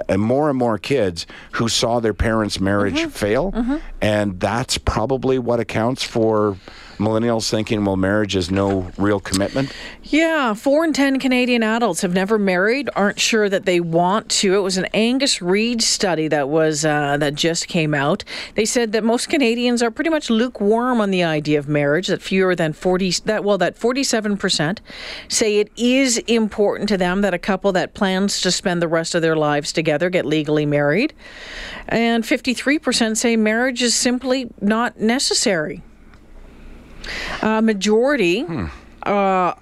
and 0.08 0.20
more 0.20 0.48
and 0.50 0.58
more 0.58 0.78
kids 0.78 1.26
who 1.52 1.68
saw 1.68 2.00
their 2.00 2.14
parents' 2.14 2.60
marriage 2.60 2.94
Mm-hmm. 3.00 3.08
fail, 3.10 3.80
and 4.00 4.38
that's 4.40 4.78
probably 4.78 5.38
what 5.38 5.60
accounts 5.60 6.02
for 6.04 6.56
millennials 6.98 7.50
thinking, 7.50 7.84
well, 7.84 7.96
marriage 7.96 8.36
is 8.36 8.50
no 8.50 8.90
real 8.98 9.20
commitment. 9.20 9.72
Yeah, 10.02 10.54
four 10.54 10.84
in 10.84 10.92
ten 10.92 11.18
Canadian 11.18 11.62
adults 11.62 12.02
have 12.02 12.12
never 12.12 12.38
married, 12.38 12.88
aren't 12.94 13.20
sure 13.20 13.48
that 13.48 13.64
they 13.64 13.80
want 13.80 14.28
to. 14.30 14.54
It 14.54 14.60
was 14.60 14.76
an 14.76 14.86
Angus 14.94 15.42
Reid 15.42 15.82
study 15.82 16.28
that 16.28 16.48
was 16.48 16.84
uh, 16.84 17.16
that 17.18 17.34
just 17.34 17.68
came 17.68 17.94
out. 17.94 18.24
They 18.54 18.64
said 18.64 18.92
that 18.92 19.04
most 19.04 19.28
Canadians 19.28 19.82
are 19.82 19.90
pretty 19.90 20.10
much 20.10 20.30
lukewarm 20.30 21.00
on 21.00 21.10
the 21.10 21.22
idea 21.22 21.58
of 21.58 21.68
marriage. 21.68 22.08
That 22.08 22.22
fewer 22.22 22.54
than 22.54 22.72
forty 22.72 23.10
that 23.24 23.44
well 23.44 23.58
that 23.58 23.76
forty 23.76 24.02
seven 24.02 24.36
percent 24.36 24.80
say 25.28 25.58
it 25.58 25.70
is 25.76 26.18
important 26.26 26.88
to 26.88 26.96
them 26.96 27.20
that 27.20 27.34
a 27.34 27.38
couple 27.38 27.72
that 27.72 27.94
plans 27.94 28.40
to 28.40 28.50
spend 28.50 28.80
the 28.80 28.88
rest 28.88 29.14
of 29.14 29.22
their 29.22 29.36
lives 29.36 29.72
together 29.72 30.10
get 30.10 30.24
legally 30.24 30.66
married, 30.66 31.12
and 31.88 32.24
fifty 32.26 32.54
three 32.54 32.78
percent 32.78 33.18
say 33.18 33.36
marriage 33.36 33.82
is 33.82 33.94
simply 33.94 34.50
not 34.60 34.98
necessary. 35.00 35.82
A 37.42 37.62
majority 37.62 38.46
uh, 39.04 39.54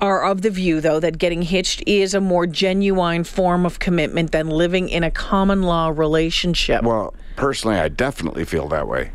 are 0.00 0.24
of 0.24 0.42
the 0.42 0.50
view, 0.50 0.80
though, 0.80 1.00
that 1.00 1.18
getting 1.18 1.42
hitched 1.42 1.82
is 1.86 2.14
a 2.14 2.20
more 2.20 2.46
genuine 2.46 3.24
form 3.24 3.64
of 3.64 3.78
commitment 3.78 4.32
than 4.32 4.48
living 4.48 4.88
in 4.88 5.04
a 5.04 5.10
common 5.10 5.62
law 5.62 5.92
relationship. 5.94 6.82
Well, 6.82 7.14
personally, 7.36 7.78
I 7.78 7.88
definitely 7.88 8.44
feel 8.44 8.68
that 8.68 8.88
way. 8.88 9.12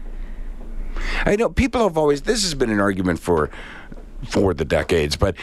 I 1.26 1.36
know 1.36 1.50
people 1.50 1.84
have 1.84 1.98
always. 1.98 2.24
This 2.24 2.44
has 2.44 2.54
been 2.54 2.70
an 2.70 2.80
argument 2.80 3.20
for 3.20 3.50
for 4.28 4.54
the 4.54 4.66
decades, 4.66 5.16
but 5.16 5.36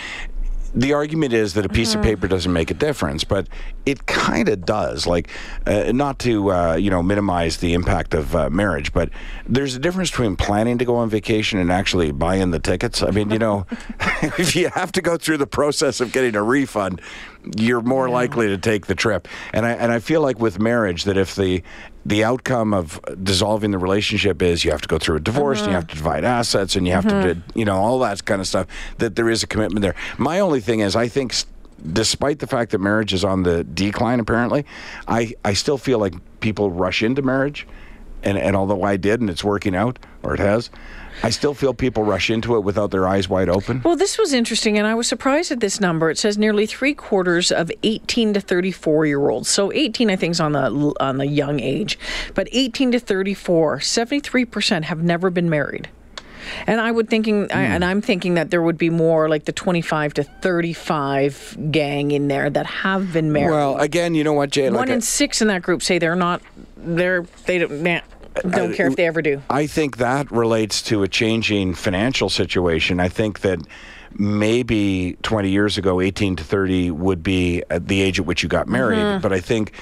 the 0.74 0.92
argument 0.92 1.32
is 1.32 1.54
that 1.54 1.64
a 1.64 1.68
piece 1.68 1.94
of 1.94 2.02
paper 2.02 2.26
doesn't 2.26 2.52
make 2.52 2.70
a 2.70 2.74
difference, 2.74 3.22
but 3.22 3.48
it 3.86 4.06
kind 4.06 4.48
of 4.48 4.64
does. 4.66 5.06
Like, 5.06 5.30
uh, 5.66 5.92
not 5.92 6.18
to 6.20 6.50
uh, 6.50 6.74
you 6.74 6.90
know 6.90 7.02
minimize 7.02 7.58
the 7.58 7.74
impact 7.74 8.14
of 8.14 8.34
uh, 8.34 8.50
marriage, 8.50 8.92
but 8.92 9.10
there's 9.48 9.76
a 9.76 9.78
difference 9.78 10.10
between 10.10 10.36
planning 10.36 10.78
to 10.78 10.84
go 10.84 10.96
on 10.96 11.08
vacation 11.08 11.58
and 11.58 11.70
actually 11.70 12.10
buying 12.10 12.50
the 12.50 12.58
tickets. 12.58 13.02
I 13.02 13.10
mean, 13.10 13.30
you 13.30 13.38
know, 13.38 13.66
if 14.38 14.56
you 14.56 14.68
have 14.70 14.90
to 14.92 15.02
go 15.02 15.16
through 15.16 15.38
the 15.38 15.46
process 15.46 16.00
of 16.00 16.12
getting 16.12 16.34
a 16.34 16.42
refund, 16.42 17.00
you're 17.56 17.82
more 17.82 18.08
likely 18.08 18.48
to 18.48 18.58
take 18.58 18.86
the 18.86 18.94
trip. 18.94 19.28
And 19.52 19.66
I 19.66 19.72
and 19.72 19.92
I 19.92 19.98
feel 19.98 20.20
like 20.20 20.38
with 20.38 20.58
marriage 20.58 21.04
that 21.04 21.16
if 21.16 21.34
the 21.34 21.62
the 22.06 22.24
outcome 22.24 22.74
of 22.74 23.00
dissolving 23.22 23.70
the 23.70 23.78
relationship 23.78 24.42
is 24.42 24.64
you 24.64 24.70
have 24.70 24.82
to 24.82 24.88
go 24.88 24.98
through 24.98 25.16
a 25.16 25.20
divorce 25.20 25.60
and 25.60 25.68
you 25.68 25.72
mm-hmm. 25.72 25.80
have 25.80 25.88
to 25.88 25.96
divide 25.96 26.24
assets 26.24 26.76
and 26.76 26.86
you 26.86 26.92
have 26.92 27.04
to 27.04 27.14
mm-hmm. 27.14 27.40
do, 27.40 27.42
you 27.54 27.64
know 27.64 27.76
all 27.76 27.98
that 27.98 28.24
kind 28.24 28.40
of 28.40 28.46
stuff 28.46 28.66
that 28.98 29.16
there 29.16 29.30
is 29.30 29.42
a 29.42 29.46
commitment 29.46 29.82
there. 29.82 29.94
My 30.18 30.40
only 30.40 30.60
thing 30.60 30.80
is 30.80 30.96
i 30.96 31.08
think 31.08 31.34
despite 31.92 32.38
the 32.38 32.46
fact 32.46 32.72
that 32.72 32.78
marriage 32.78 33.12
is 33.12 33.24
on 33.24 33.42
the 33.42 33.64
decline 33.64 34.20
apparently 34.20 34.64
i 35.08 35.32
i 35.44 35.52
still 35.52 35.78
feel 35.78 35.98
like 35.98 36.14
people 36.40 36.70
rush 36.70 37.02
into 37.02 37.22
marriage 37.22 37.66
and 38.24 38.38
and 38.38 38.56
although 38.56 38.82
i 38.82 38.96
did 38.96 39.20
and 39.20 39.30
it's 39.30 39.44
working 39.44 39.74
out 39.76 39.98
or 40.22 40.34
it 40.34 40.40
has 40.40 40.70
i 41.22 41.30
still 41.30 41.54
feel 41.54 41.72
people 41.74 42.02
rush 42.02 42.30
into 42.30 42.56
it 42.56 42.60
without 42.60 42.90
their 42.90 43.06
eyes 43.06 43.28
wide 43.28 43.48
open 43.48 43.80
Well, 43.84 43.96
this 43.96 44.18
was 44.18 44.32
interesting, 44.32 44.78
and 44.78 44.86
I 44.86 44.94
was 44.94 45.06
surprised 45.06 45.52
at 45.52 45.60
this 45.60 45.80
number. 45.80 46.10
It 46.10 46.18
says 46.18 46.36
nearly 46.38 46.66
three 46.66 46.94
quarters 46.94 47.52
of 47.52 47.70
18 47.82 48.34
to 48.34 48.40
34 48.40 49.06
year 49.06 49.28
olds. 49.28 49.48
So 49.48 49.72
18, 49.72 50.10
I 50.10 50.16
think, 50.16 50.32
is 50.32 50.40
on 50.40 50.52
the 50.52 50.94
on 51.00 51.18
the 51.18 51.26
young 51.26 51.60
age, 51.60 51.98
but 52.34 52.48
18 52.50 52.92
to 52.92 52.98
34, 53.00 53.80
73 53.80 54.44
percent 54.44 54.84
have 54.86 55.02
never 55.02 55.30
been 55.30 55.48
married. 55.50 55.88
And 56.66 56.80
I 56.80 56.90
would 56.90 57.08
thinking, 57.08 57.50
I, 57.52 57.66
hmm. 57.66 57.72
and 57.72 57.84
I'm 57.84 58.00
thinking 58.00 58.34
that 58.34 58.50
there 58.50 58.62
would 58.62 58.78
be 58.78 58.90
more 58.90 59.28
like 59.28 59.44
the 59.44 59.52
25 59.52 60.14
to 60.14 60.24
35 60.24 61.56
gang 61.70 62.10
in 62.10 62.28
there 62.28 62.50
that 62.50 62.66
have 62.66 63.12
been 63.12 63.32
married. 63.32 63.52
well 63.52 63.78
again 63.78 64.14
you 64.14 64.24
know 64.24 64.32
what 64.32 64.50
jay 64.50 64.64
One 64.64 64.74
like 64.74 64.88
in 64.88 64.96
I- 64.96 65.00
six 65.00 65.40
in 65.42 65.48
that 65.48 65.62
group 65.62 65.82
say 65.82 65.98
they're 65.98 66.16
not. 66.16 66.42
They're 66.76 67.22
they 67.46 67.58
don't. 67.58 67.82
Nah, 67.82 68.00
don't 68.50 68.74
care 68.74 68.88
if 68.88 68.96
they 68.96 69.06
ever 69.06 69.22
do. 69.22 69.40
I 69.48 69.66
think 69.66 69.98
that 69.98 70.30
relates 70.30 70.82
to 70.82 71.02
a 71.02 71.08
changing 71.08 71.74
financial 71.74 72.28
situation. 72.28 73.00
I 73.00 73.08
think 73.08 73.40
that 73.40 73.60
maybe 74.16 75.16
20 75.22 75.50
years 75.50 75.78
ago, 75.78 76.00
18 76.00 76.36
to 76.36 76.44
30 76.44 76.90
would 76.90 77.22
be 77.22 77.62
at 77.70 77.88
the 77.88 78.00
age 78.00 78.18
at 78.18 78.26
which 78.26 78.42
you 78.42 78.48
got 78.48 78.68
married. 78.68 78.98
Mm-hmm. 78.98 79.22
But 79.22 79.32
I 79.32 79.40
think 79.40 79.72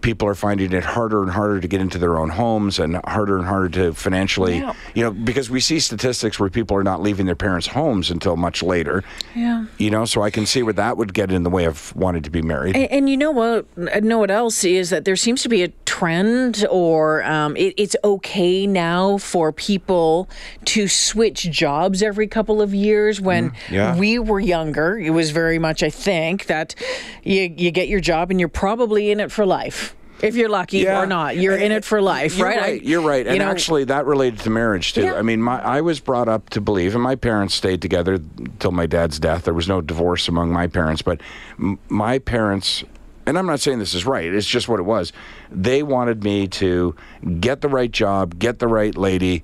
people 0.00 0.26
are 0.28 0.34
finding 0.34 0.72
it 0.72 0.84
harder 0.84 1.22
and 1.22 1.30
harder 1.30 1.60
to 1.60 1.68
get 1.68 1.80
into 1.80 1.98
their 1.98 2.18
own 2.18 2.30
homes 2.30 2.78
and 2.78 2.96
harder 3.04 3.36
and 3.38 3.46
harder 3.46 3.68
to 3.68 3.92
financially, 3.94 4.58
Yeah. 4.58 4.74
you 4.94 5.04
know, 5.04 5.10
because 5.10 5.50
we 5.50 5.60
see 5.60 5.78
statistics 5.80 6.38
where 6.40 6.50
people 6.50 6.76
are 6.76 6.84
not 6.84 7.02
leaving 7.02 7.26
their 7.26 7.36
parents' 7.36 7.68
homes 7.68 8.10
until 8.10 8.36
much 8.36 8.62
later. 8.62 9.04
Yeah. 9.34 9.66
You 9.78 9.90
know, 9.90 10.04
so 10.04 10.22
I 10.22 10.30
can 10.30 10.46
see 10.46 10.62
where 10.62 10.72
that 10.74 10.96
would 10.96 11.14
get 11.14 11.30
in 11.30 11.42
the 11.42 11.50
way 11.50 11.64
of 11.64 11.94
wanting 11.94 12.22
to 12.22 12.30
be 12.30 12.42
married. 12.42 12.76
And, 12.76 12.90
and 12.90 13.10
you 13.10 13.16
know 13.16 13.30
what? 13.30 13.66
I 13.92 14.00
know 14.00 14.18
what 14.18 14.30
else 14.30 14.64
is 14.64 14.90
that 14.90 15.04
there 15.04 15.16
seems 15.16 15.42
to 15.42 15.48
be 15.48 15.62
a 15.62 15.68
trend, 15.84 16.64
or 16.70 17.22
um, 17.24 17.56
it, 17.56 17.74
it's 17.76 17.96
okay 18.02 18.66
now 18.66 19.18
for 19.18 19.52
people 19.52 20.28
to 20.66 20.88
switch 20.88 21.50
jobs 21.50 22.02
every 22.02 22.26
couple 22.26 22.62
of 22.62 22.72
years. 22.74 23.20
When 23.20 23.52
yeah. 23.70 23.96
we 23.98 24.18
were 24.18 24.40
younger, 24.40 24.98
it 24.98 25.10
was 25.10 25.30
very 25.30 25.58
much, 25.58 25.82
I 25.82 25.90
think, 25.90 26.46
that 26.46 26.74
you 27.22 27.52
you 27.56 27.70
get 27.70 27.88
your 27.88 28.00
job 28.00 28.30
and 28.30 28.40
you're 28.40 28.48
probably 28.48 29.10
in 29.10 29.20
it 29.20 29.30
for 29.30 29.44
life. 29.44 29.89
If 30.22 30.36
you're 30.36 30.48
lucky 30.48 30.86
or 30.88 31.06
not, 31.06 31.36
you're 31.36 31.56
in 31.56 31.72
it 31.72 31.84
for 31.84 32.00
life, 32.02 32.36
You're 32.36 32.46
right? 32.48 32.62
I- 32.62 32.80
You're 32.82 33.00
right. 33.00 33.24
you 33.24 33.30
And 33.32 33.38
know, 33.40 33.48
actually, 33.50 33.84
that 33.84 34.06
related 34.06 34.40
to 34.40 34.50
marriage 34.50 34.92
too. 34.92 35.02
Yeah. 35.04 35.14
I 35.14 35.22
mean, 35.22 35.40
my 35.42 35.60
I 35.62 35.80
was 35.80 36.00
brought 36.00 36.28
up 36.28 36.50
to 36.50 36.60
believe, 36.60 36.94
and 36.94 37.02
my 37.02 37.16
parents 37.16 37.54
stayed 37.54 37.80
together 37.82 38.18
till 38.58 38.72
my 38.72 38.86
dad's 38.86 39.18
death. 39.18 39.44
There 39.44 39.54
was 39.54 39.68
no 39.68 39.80
divorce 39.80 40.28
among 40.28 40.52
my 40.52 40.66
parents, 40.66 41.02
but 41.02 41.20
m- 41.58 41.78
my 41.88 42.18
parents. 42.18 42.84
And 43.26 43.38
I'm 43.38 43.46
not 43.46 43.60
saying 43.60 43.78
this 43.78 43.94
is 43.94 44.04
right. 44.06 44.32
It's 44.32 44.46
just 44.46 44.66
what 44.68 44.80
it 44.80 44.84
was. 44.84 45.12
They 45.52 45.82
wanted 45.82 46.24
me 46.24 46.48
to 46.48 46.96
get 47.38 47.60
the 47.60 47.68
right 47.68 47.90
job, 47.90 48.38
get 48.38 48.58
the 48.58 48.66
right 48.66 48.96
lady, 48.96 49.42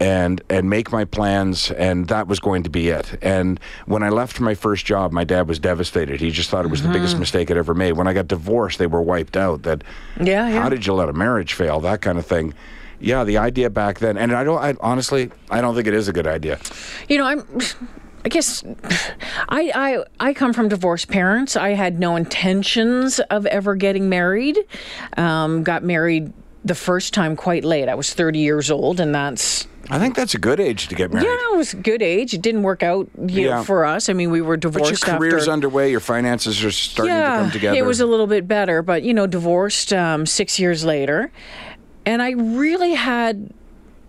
and 0.00 0.42
and 0.50 0.68
make 0.68 0.90
my 0.90 1.04
plans 1.04 1.70
and 1.72 2.08
that 2.08 2.26
was 2.26 2.40
going 2.40 2.62
to 2.64 2.70
be 2.70 2.88
it 2.88 3.16
and 3.22 3.60
when 3.86 4.02
i 4.02 4.08
left 4.08 4.40
my 4.40 4.54
first 4.54 4.84
job 4.84 5.12
my 5.12 5.22
dad 5.24 5.46
was 5.46 5.58
devastated 5.60 6.20
he 6.20 6.30
just 6.30 6.50
thought 6.50 6.64
it 6.64 6.68
was 6.70 6.82
the 6.82 6.88
biggest 6.88 7.16
mistake 7.18 7.48
i'd 7.50 7.56
ever 7.56 7.74
made 7.74 7.92
when 7.92 8.08
i 8.08 8.12
got 8.12 8.26
divorced 8.26 8.78
they 8.78 8.86
were 8.88 9.00
wiped 9.02 9.36
out 9.36 9.62
that 9.62 9.82
Yeah, 10.20 10.48
yeah. 10.48 10.60
how 10.60 10.68
did 10.68 10.84
you 10.86 10.94
let 10.94 11.08
a 11.08 11.12
marriage 11.12 11.52
fail 11.54 11.78
that 11.80 12.00
kind 12.00 12.18
of 12.18 12.26
thing 12.26 12.54
yeah 12.98 13.22
the 13.22 13.38
idea 13.38 13.70
back 13.70 14.00
then 14.00 14.16
and 14.18 14.32
i 14.32 14.42
don't 14.42 14.58
I, 14.58 14.74
honestly 14.80 15.30
i 15.50 15.60
don't 15.60 15.74
think 15.76 15.86
it 15.86 15.94
is 15.94 16.08
a 16.08 16.12
good 16.12 16.26
idea 16.26 16.58
You 17.08 17.18
know, 17.18 17.24
I'm. 17.26 17.44
I 18.26 18.30
guess 18.30 18.64
I, 19.50 19.70
I 19.74 20.04
I 20.18 20.32
come 20.32 20.54
from 20.54 20.68
divorced 20.70 21.08
parents. 21.08 21.56
I 21.56 21.74
had 21.74 22.00
no 22.00 22.16
intentions 22.16 23.20
of 23.28 23.44
ever 23.44 23.74
getting 23.74 24.08
married. 24.08 24.58
Um, 25.18 25.62
got 25.62 25.82
married 25.82 26.32
the 26.64 26.74
first 26.74 27.12
time 27.12 27.36
quite 27.36 27.64
late. 27.64 27.88
I 27.88 27.94
was 27.94 28.12
30 28.14 28.38
years 28.38 28.70
old, 28.70 29.00
and 29.00 29.14
that's 29.14 29.66
i 29.90 29.98
think 29.98 30.14
that's 30.14 30.34
a 30.34 30.38
good 30.38 30.58
age 30.58 30.88
to 30.88 30.94
get 30.94 31.12
married 31.12 31.26
yeah, 31.26 31.52
it 31.52 31.56
was 31.58 31.74
a 31.74 31.76
good 31.76 32.00
age. 32.00 32.32
It 32.32 32.40
didn't 32.40 32.62
work 32.62 32.82
out 32.82 33.06
you 33.26 33.50
know, 33.50 33.62
for 33.64 33.84
us. 33.84 34.08
I 34.08 34.14
mean, 34.14 34.30
we 34.30 34.40
were 34.40 34.56
divorced. 34.56 35.02
but 35.02 35.08
your 35.08 35.18
career's 35.18 35.42
after. 35.42 35.52
underway 35.52 35.90
your 35.90 36.00
finances 36.00 36.64
are 36.64 36.70
starting 36.70 37.14
to 37.14 37.22
come 37.22 37.50
together 37.50 37.76
It 37.76 37.84
was 37.84 38.00
a 38.00 38.06
little 38.06 38.26
bit 38.26 38.48
better, 38.48 38.80
but 38.80 39.02
you 39.02 39.12
know, 39.12 39.26
divorced 39.26 39.92
um, 39.92 40.24
six 40.24 40.58
years 40.58 40.84
later, 40.84 41.30
and 42.06 42.22
I 42.22 42.30
really 42.30 42.94
had 42.94 43.52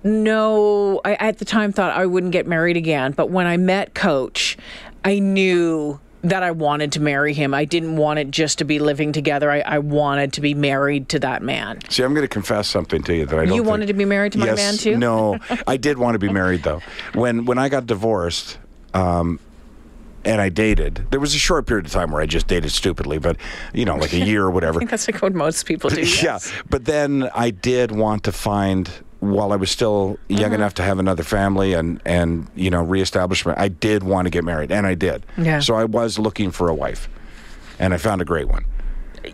no. 0.04 1.02
I 1.04 1.16
at 1.16 1.40
the 1.40 1.46
time 1.46 1.74
thought 1.74 1.92
I 1.92 2.06
wouldn't 2.06 2.32
get 2.32 2.48
married 2.48 2.78
again, 2.78 3.12
but 3.12 3.30
when 3.30 3.48
I 3.48 3.58
met 3.58 3.94
Coach, 3.94 4.58
I 5.04 5.20
knew 5.20 6.00
that 6.30 6.44
I 6.44 6.52
wanted 6.52 6.92
to 6.94 7.00
marry 7.00 7.34
him. 7.34 7.54
I 7.54 7.66
didn't 7.66 7.98
want 7.98 8.20
it 8.20 8.32
just 8.32 8.58
to 8.60 8.66
be 8.66 8.80
living 8.80 9.12
together. 9.12 9.52
I, 9.52 9.60
I 9.62 9.80
wanted 9.80 10.34
to 10.34 10.42
be 10.42 10.54
married 10.54 11.10
to 11.10 11.20
that 11.20 11.42
man. 11.42 11.80
See, 11.90 12.04
I'm 12.04 12.14
going 12.14 12.24
to 12.24 12.28
confess 12.28 12.68
something 12.68 13.04
to 13.04 13.16
you 13.16 13.26
that 13.26 13.36
I 13.36 13.46
don't. 13.46 13.54
You 13.54 13.62
think- 13.62 13.70
wanted 13.70 13.88
to 13.88 13.94
be 13.94 14.06
married 14.06 14.34
to 14.34 14.40
my 14.40 14.48
yes, 14.48 14.58
man 14.58 14.78
too? 14.78 14.98
No, 14.98 15.38
I 15.68 15.78
did 15.78 15.98
want 15.98 16.16
to 16.16 16.20
be 16.20 16.30
married 16.30 16.64
though. 16.64 16.82
When 17.14 17.46
when 17.46 17.58
I 17.58 17.70
got 17.70 17.86
divorced, 17.86 18.58
um, 18.94 19.40
and 20.24 20.42
I 20.42 20.50
dated, 20.50 21.06
there 21.12 21.20
was 21.20 21.36
a 21.36 21.40
short 21.40 21.68
period 21.68 21.86
of 21.86 21.92
time 21.92 22.12
where 22.12 22.22
I 22.22 22.26
just 22.26 22.48
dated 22.48 22.72
stupidly, 22.72 23.20
but 23.20 23.38
you 23.74 23.86
know, 23.86 23.96
like 23.96 24.14
a 24.14 24.20
year 24.20 24.44
or 24.44 24.52
whatever. 24.52 24.78
I 24.78 24.80
think 24.80 24.92
that's 24.92 25.08
like 25.08 25.22
what 25.22 25.36
most 25.36 25.66
people 25.66 25.90
do. 25.92 26.02
yeah, 26.02 26.24
yes. 26.24 26.52
but 26.70 26.86
then 26.86 27.30
I 27.36 27.52
did 27.52 27.92
want 27.92 28.24
to 28.24 28.32
find. 28.32 28.90
While 29.32 29.52
I 29.54 29.56
was 29.56 29.72
still 29.72 30.18
young 30.28 30.46
Uh-huh. 30.46 30.56
enough 30.56 30.74
to 30.76 30.84
have 30.84 31.00
another 31.00 31.24
family 31.24 31.74
and 31.74 32.02
and 32.06 32.48
you 32.56 32.70
know 32.70 32.82
reestablishment, 32.84 33.58
I 33.60 33.68
did 33.70 34.04
want 34.04 34.26
to 34.26 34.30
get 34.30 34.44
married, 34.44 34.72
and 34.72 34.86
I 34.88 34.96
did. 34.96 35.26
Yeah. 35.38 35.60
So 35.60 35.76
I 35.76 35.86
was 35.86 36.18
looking 36.20 36.52
for 36.52 36.70
a 36.70 36.74
wife, 36.74 37.10
and 37.80 37.94
I 37.94 37.98
found 37.98 38.22
a 38.22 38.26
great 38.26 38.48
one. 38.48 38.66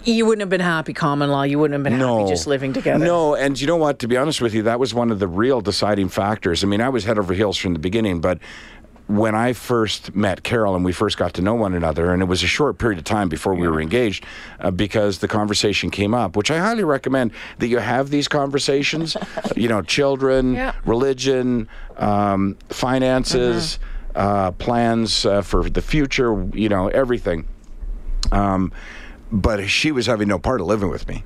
You 0.05 0.25
wouldn't 0.25 0.39
have 0.39 0.49
been 0.49 0.61
happy 0.61 0.93
common 0.93 1.29
law. 1.31 1.43
You 1.43 1.59
wouldn't 1.59 1.75
have 1.75 1.83
been 1.83 1.99
happy 1.99 2.29
just 2.29 2.47
living 2.47 2.71
together. 2.71 3.03
No, 3.03 3.35
and 3.35 3.59
you 3.59 3.67
know 3.67 3.75
what? 3.75 3.99
To 3.99 4.07
be 4.07 4.15
honest 4.15 4.39
with 4.41 4.53
you, 4.53 4.63
that 4.63 4.79
was 4.79 4.93
one 4.93 5.11
of 5.11 5.19
the 5.19 5.27
real 5.27 5.59
deciding 5.59 6.07
factors. 6.09 6.63
I 6.63 6.67
mean, 6.67 6.79
I 6.79 6.87
was 6.87 7.03
head 7.03 7.19
over 7.19 7.33
heels 7.33 7.57
from 7.57 7.73
the 7.73 7.79
beginning, 7.79 8.21
but 8.21 8.37
when 9.17 9.35
I 9.35 9.53
first 9.53 10.15
met 10.15 10.43
Carol 10.43 10.75
and 10.75 10.85
we 10.85 10.93
first 10.93 11.17
got 11.17 11.33
to 11.33 11.41
know 11.41 11.53
one 11.55 11.73
another, 11.73 12.13
and 12.13 12.21
it 12.21 12.25
was 12.25 12.43
a 12.43 12.47
short 12.47 12.77
period 12.77 12.97
of 12.97 13.03
time 13.03 13.27
before 13.29 13.53
we 13.53 13.67
were 13.67 13.81
engaged, 13.81 14.25
uh, 14.59 14.71
because 14.71 15.19
the 15.19 15.27
conversation 15.27 15.89
came 15.89 16.13
up, 16.13 16.35
which 16.37 16.49
I 16.49 16.59
highly 16.59 16.83
recommend 16.83 17.31
that 17.59 17.67
you 17.67 17.79
have 17.79 18.09
these 18.09 18.27
conversations. 18.27 19.17
you 19.55 19.67
know, 19.67 19.81
children, 19.81 20.53
Yeah. 20.53 20.73
religion, 20.85 21.67
um, 21.97 22.57
finances, 22.69 23.79
uh, 24.15 24.51
plans 24.51 25.25
uh, 25.25 25.41
for 25.41 25.69
the 25.69 25.81
future. 25.81 26.47
You 26.53 26.69
know, 26.69 26.87
everything. 26.87 27.45
Um, 28.31 28.71
but 29.31 29.67
she 29.69 29.91
was 29.91 30.05
having 30.05 30.27
no 30.27 30.39
part 30.39 30.61
of 30.61 30.67
living 30.67 30.89
with 30.89 31.07
me. 31.07 31.23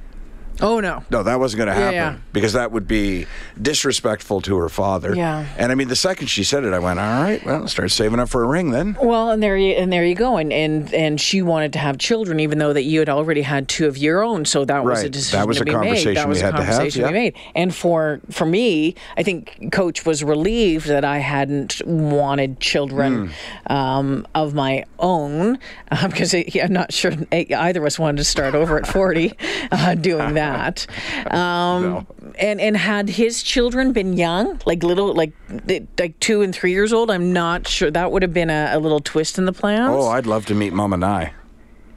Oh 0.62 0.80
no. 0.80 1.04
No, 1.10 1.24
that 1.24 1.40
wasn't 1.40 1.60
going 1.60 1.68
to 1.68 1.74
happen 1.74 1.94
yeah. 1.94 2.18
because 2.34 2.54
that 2.54 2.72
would 2.72 2.88
be 2.88 3.26
disrespectful 3.62 4.42
to 4.42 4.58
her 4.58 4.70
father. 4.70 5.16
Yeah. 5.16 5.46
And 5.58 5.72
I 5.72 5.76
mean, 5.76 5.88
the 5.88 5.96
second 5.96 6.28
she 6.28 6.44
said 6.44 6.64
it, 6.64 6.74
I 6.74 6.80
went, 6.80 7.00
"All 7.00 7.22
right, 7.24 7.46
well, 7.46 7.68
start 7.68 7.92
saving 7.92 8.20
up 8.20 8.30
for 8.30 8.44
a 8.44 8.48
ring 8.48 8.72
then." 8.72 8.98
Well, 9.02 9.32
and 9.32 9.42
there 9.44 9.58
you 9.58 9.74
and 9.74 9.92
there 9.92 10.06
you 10.06 10.16
go, 10.16 10.38
and 10.38 10.52
and 10.54 10.94
and 10.94 11.20
she 11.20 11.42
wanted 11.42 11.74
to 11.74 11.80
have 11.80 11.98
children, 11.98 12.40
even 12.40 12.58
though 12.60 12.74
that 12.74 12.84
you 12.84 13.00
had 13.00 13.10
already 13.10 13.42
had 13.42 13.68
two 13.68 13.88
of 13.88 13.98
your 13.98 14.24
own. 14.24 14.46
So 14.46 14.66
that 14.66 14.84
was 14.84 15.04
a 15.04 15.10
decision 15.10 15.40
That 15.40 15.48
was 15.48 15.58
to 15.58 15.64
a 15.64 15.66
be 15.66 15.72
conversation 15.72 16.10
made. 16.14 16.18
That 16.18 16.28
we 16.28 16.30
was 16.30 16.42
a 16.42 16.46
had 16.46 16.52
to 16.56 16.64
have, 16.64 16.76
conversation 16.76 17.02
be 17.02 17.08
yeah. 17.08 17.12
made. 17.12 17.36
And 17.54 17.76
for 17.76 18.22
for 18.32 18.46
me, 18.46 18.96
I 19.18 19.24
think 19.24 19.72
Coach 19.72 20.06
was 20.06 20.24
relieved 20.24 20.88
that 20.88 21.04
I 21.04 21.18
hadn't 21.18 21.82
wanted 21.86 22.60
children 22.60 23.06
Hmm. 23.06 23.74
um, 23.74 24.28
of 24.34 24.54
my 24.54 24.86
own 25.00 25.60
because 26.08 26.34
I'm 26.34 26.74
not 26.74 26.94
sure 26.94 27.14
either 27.32 27.80
of 27.82 27.86
us 27.86 28.00
wanted 28.00 28.18
to 28.18 28.24
start 28.24 28.56
over 28.56 28.78
at 28.78 28.88
40 28.88 29.34
uh, 29.72 29.96
doing 29.96 30.34
that. 30.36 30.45
Um, 31.32 31.82
No. 31.84 32.08
And 32.40 32.60
and 32.60 32.76
had 32.76 33.08
his 33.10 33.44
children 33.44 33.94
been 33.94 34.18
young, 34.18 34.60
like 34.66 34.84
little, 34.84 35.14
like 35.14 35.32
like 36.00 36.20
two 36.20 36.42
and 36.42 36.54
three 36.54 36.72
years 36.72 36.92
old, 36.92 37.10
I'm 37.10 37.32
not 37.32 37.68
sure 37.68 37.90
that 37.92 38.12
would 38.12 38.22
have 38.24 38.34
been 38.34 38.50
a, 38.50 38.72
a 38.74 38.80
little 38.80 39.00
twist 39.00 39.38
in 39.38 39.46
the 39.46 39.54
plans. 39.54 39.96
Oh, 39.96 40.10
I'd 40.10 40.26
love 40.26 40.46
to 40.48 40.56
meet 40.56 40.74
Mom 40.74 40.92
and 40.94 41.02
Nye. 41.02 41.34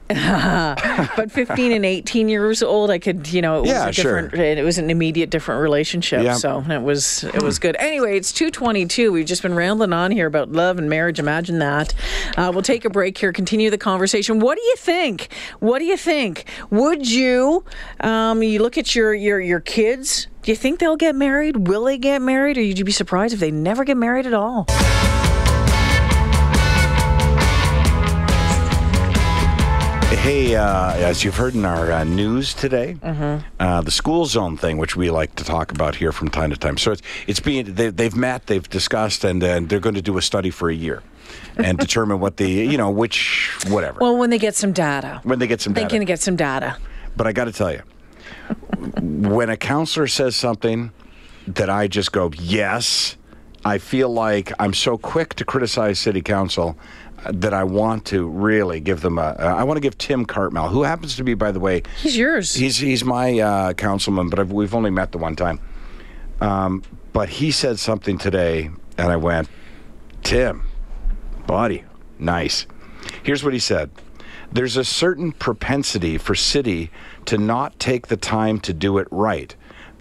but 1.15 1.31
15 1.31 1.71
and 1.71 1.85
18 1.85 2.29
years 2.29 2.63
old, 2.63 2.89
I 2.89 2.97
could, 2.97 3.31
you 3.31 3.43
know, 3.43 3.59
it 3.59 3.61
was 3.61 3.69
Yeah, 3.69 3.87
a 3.89 3.93
sure. 3.93 4.21
different, 4.23 4.57
it 4.59 4.63
was 4.63 4.79
an 4.79 4.89
immediate 4.89 5.29
different 5.29 5.61
relationship. 5.61 6.23
Yeah. 6.23 6.33
So 6.33 6.61
it 6.67 6.81
was, 6.81 7.23
it 7.25 7.43
was 7.43 7.59
good. 7.59 7.75
Anyway, 7.77 8.17
it's 8.17 8.31
222. 8.33 9.11
We've 9.11 9.25
just 9.25 9.43
been 9.43 9.53
rambling 9.53 9.93
on 9.93 10.09
here 10.09 10.25
about 10.25 10.51
love 10.51 10.79
and 10.79 10.89
marriage. 10.89 11.19
Imagine 11.19 11.59
that. 11.59 11.93
Uh, 12.35 12.49
we'll 12.51 12.63
take 12.63 12.85
a 12.85 12.89
break 12.89 13.19
here, 13.19 13.31
continue 13.31 13.69
the 13.69 13.77
conversation. 13.77 14.39
What 14.39 14.55
do 14.57 14.63
you 14.63 14.75
think? 14.77 15.29
What 15.59 15.77
do 15.77 15.85
you 15.85 15.97
think? 15.97 16.45
Would 16.71 17.09
you, 17.09 17.63
um, 17.99 18.41
you 18.41 18.63
look 18.63 18.79
at 18.79 18.95
your, 18.95 19.13
your, 19.13 19.39
your 19.39 19.59
kids, 19.59 20.25
do 20.41 20.51
you 20.51 20.55
think 20.55 20.79
they'll 20.79 20.95
get 20.97 21.13
married? 21.15 21.67
Will 21.67 21.83
they 21.83 21.99
get 21.99 22.21
married? 22.21 22.57
Or 22.57 22.61
would 22.61 22.79
you 22.79 22.85
be 22.85 22.91
surprised 22.91 23.33
if 23.35 23.39
they 23.39 23.51
never 23.51 23.83
get 23.83 23.97
married 23.97 24.25
at 24.25 24.33
all? 24.33 24.65
Hey, 30.29 30.53
uh, 30.53 30.93
as 30.93 31.23
you've 31.23 31.37
heard 31.37 31.55
in 31.55 31.65
our 31.65 31.91
uh, 31.91 32.03
news 32.03 32.53
today, 32.53 32.97
Mm-hmm. 33.01 33.47
uh, 33.59 33.81
the 33.81 33.89
school 33.89 34.27
zone 34.27 34.57
thing, 34.57 34.77
which 34.77 34.95
we 34.95 35.09
like 35.09 35.33
to 35.37 35.43
talk 35.43 35.71
about 35.71 35.95
here 35.95 36.11
from 36.11 36.29
time 36.29 36.51
to 36.51 36.55
time. 36.55 36.77
So 36.77 36.91
it's 36.91 37.01
it's 37.25 37.39
being 37.39 37.73
they, 37.73 37.89
they've 37.89 38.15
met, 38.15 38.45
they've 38.45 38.69
discussed, 38.69 39.23
and, 39.23 39.41
and 39.41 39.69
they're 39.69 39.79
going 39.79 39.95
to 39.95 40.03
do 40.03 40.19
a 40.19 40.21
study 40.21 40.51
for 40.51 40.69
a 40.69 40.75
year 40.75 41.01
and 41.57 41.79
determine 41.85 42.19
what 42.19 42.37
the 42.37 42.47
you 42.47 42.77
know 42.77 42.91
which 42.91 43.57
whatever 43.69 44.01
Well, 44.01 44.17
when 44.17 44.29
they 44.29 44.37
get 44.37 44.53
some 44.53 44.71
data. 44.71 45.19
when 45.23 45.39
they 45.39 45.47
get 45.47 45.61
some 45.61 45.73
They 45.73 45.81
data. 45.81 45.93
They 45.93 45.97
can 45.97 46.05
get 46.05 46.19
some 46.19 46.35
data. 46.35 46.77
But 47.17 47.25
I 47.25 47.31
got 47.31 47.45
to 47.45 47.51
tell 47.51 47.71
you, 47.71 47.81
when 49.01 49.49
a 49.49 49.57
counselor 49.57 50.05
says 50.05 50.35
something 50.35 50.91
that 51.47 51.71
I 51.71 51.87
just 51.87 52.11
go, 52.11 52.29
yes, 52.39 53.15
I 53.65 53.79
feel 53.79 54.09
like 54.09 54.53
I'm 54.59 54.75
so 54.75 54.95
quick 54.95 55.33
to 55.37 55.43
criticize 55.43 55.97
city 55.97 56.21
council 56.21 56.77
that 57.31 57.53
I 57.53 57.63
want 57.63 58.05
to 58.05 58.27
really 58.27 58.79
give 58.79 59.01
them 59.01 59.17
a. 59.17 59.35
Uh, 59.39 59.55
I 59.57 59.63
want 59.63 59.77
to 59.77 59.81
give 59.81 59.97
Tim 59.97 60.25
Cartmell, 60.25 60.69
who 60.69 60.83
happens 60.83 61.15
to 61.17 61.23
be, 61.23 61.33
by 61.33 61.51
the 61.51 61.59
way, 61.59 61.83
He's 62.01 62.17
yours. 62.17 62.53
he's 62.53 62.77
he's 62.77 63.03
my 63.03 63.39
uh, 63.39 63.73
councilman, 63.73 64.29
but 64.29 64.39
I've, 64.39 64.51
we've 64.51 64.73
only 64.75 64.91
met 64.91 65.11
the 65.11 65.17
one 65.17 65.35
time. 65.35 65.59
Um, 66.41 66.83
but 67.13 67.29
he 67.29 67.51
said 67.51 67.79
something 67.79 68.17
today, 68.17 68.69
and 68.97 69.07
I 69.11 69.17
went, 69.17 69.49
Tim, 70.23 70.63
buddy, 71.47 71.83
nice. 72.17 72.65
Here's 73.23 73.43
what 73.43 73.53
he 73.53 73.59
said. 73.59 73.89
There's 74.51 74.77
a 74.77 74.83
certain 74.85 75.31
propensity 75.31 76.17
for 76.17 76.33
city 76.35 76.89
to 77.25 77.37
not 77.37 77.77
take 77.79 78.07
the 78.07 78.17
time 78.17 78.59
to 78.61 78.73
do 78.73 78.97
it 78.97 79.07
right, 79.11 79.55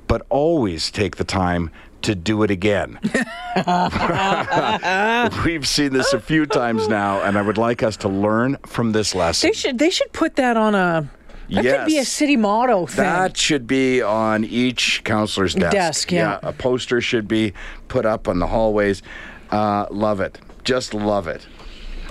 but 0.06 0.24
always 0.30 0.90
take 0.90 1.16
the 1.16 1.24
time 1.24 1.70
to 2.02 2.14
do 2.14 2.42
it 2.42 2.50
again. 2.50 2.98
We've 5.44 5.66
seen 5.66 5.92
this 5.92 6.12
a 6.12 6.20
few 6.20 6.46
times 6.46 6.88
now, 6.88 7.22
and 7.22 7.36
I 7.36 7.42
would 7.42 7.58
like 7.58 7.82
us 7.82 7.96
to 7.98 8.08
learn 8.08 8.56
from 8.66 8.92
this 8.92 9.14
lesson. 9.14 9.48
They 9.48 9.54
should 9.54 9.78
they 9.78 9.90
should 9.90 10.12
put 10.12 10.36
that 10.36 10.56
on 10.56 10.74
a 10.74 11.10
that 11.50 11.64
could 11.64 11.86
be 11.86 11.98
a 11.98 12.04
city 12.04 12.36
motto 12.36 12.86
thing. 12.86 13.04
That 13.04 13.36
should 13.36 13.66
be 13.66 14.02
on 14.02 14.44
each 14.44 15.02
counselor's 15.04 15.54
desk. 15.54 15.72
Desk, 15.72 16.12
yeah. 16.12 16.38
a 16.42 16.52
poster 16.52 17.00
should 17.00 17.26
be 17.26 17.54
put 17.88 18.04
up 18.04 18.28
on 18.28 18.38
the 18.38 18.46
hallways. 18.46 19.02
Uh, 19.50 19.86
love 19.90 20.20
it. 20.20 20.38
Just 20.64 20.92
love 20.92 21.26
it. 21.26 21.46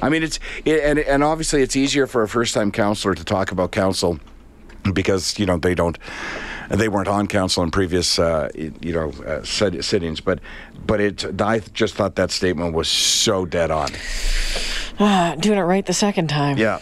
I 0.01 0.09
mean, 0.09 0.23
it's 0.23 0.39
it, 0.65 0.83
and 0.83 0.99
and 0.99 1.23
obviously 1.23 1.61
it's 1.61 1.75
easier 1.75 2.07
for 2.07 2.23
a 2.23 2.27
first-time 2.27 2.71
counselor 2.71 3.15
to 3.15 3.23
talk 3.23 3.51
about 3.51 3.71
council 3.71 4.19
because 4.93 5.37
you 5.37 5.45
know 5.45 5.57
they 5.57 5.75
don't 5.75 5.97
they 6.69 6.87
weren't 6.89 7.07
on 7.07 7.27
council 7.27 7.63
in 7.63 7.71
previous 7.71 8.19
uh, 8.19 8.49
you 8.55 8.93
know 8.93 9.11
uh, 9.25 9.43
sittings, 9.43 10.21
but 10.21 10.39
but 10.85 10.99
it 10.99 11.41
I 11.41 11.59
just 11.59 11.95
thought 11.95 12.15
that 12.15 12.31
statement 12.31 12.73
was 12.73 12.87
so 12.87 13.45
dead 13.45 13.71
on. 13.71 13.91
Ah, 14.99 15.35
doing 15.39 15.59
it 15.59 15.63
right 15.63 15.85
the 15.85 15.93
second 15.93 16.27
time. 16.27 16.57
Yeah, 16.57 16.79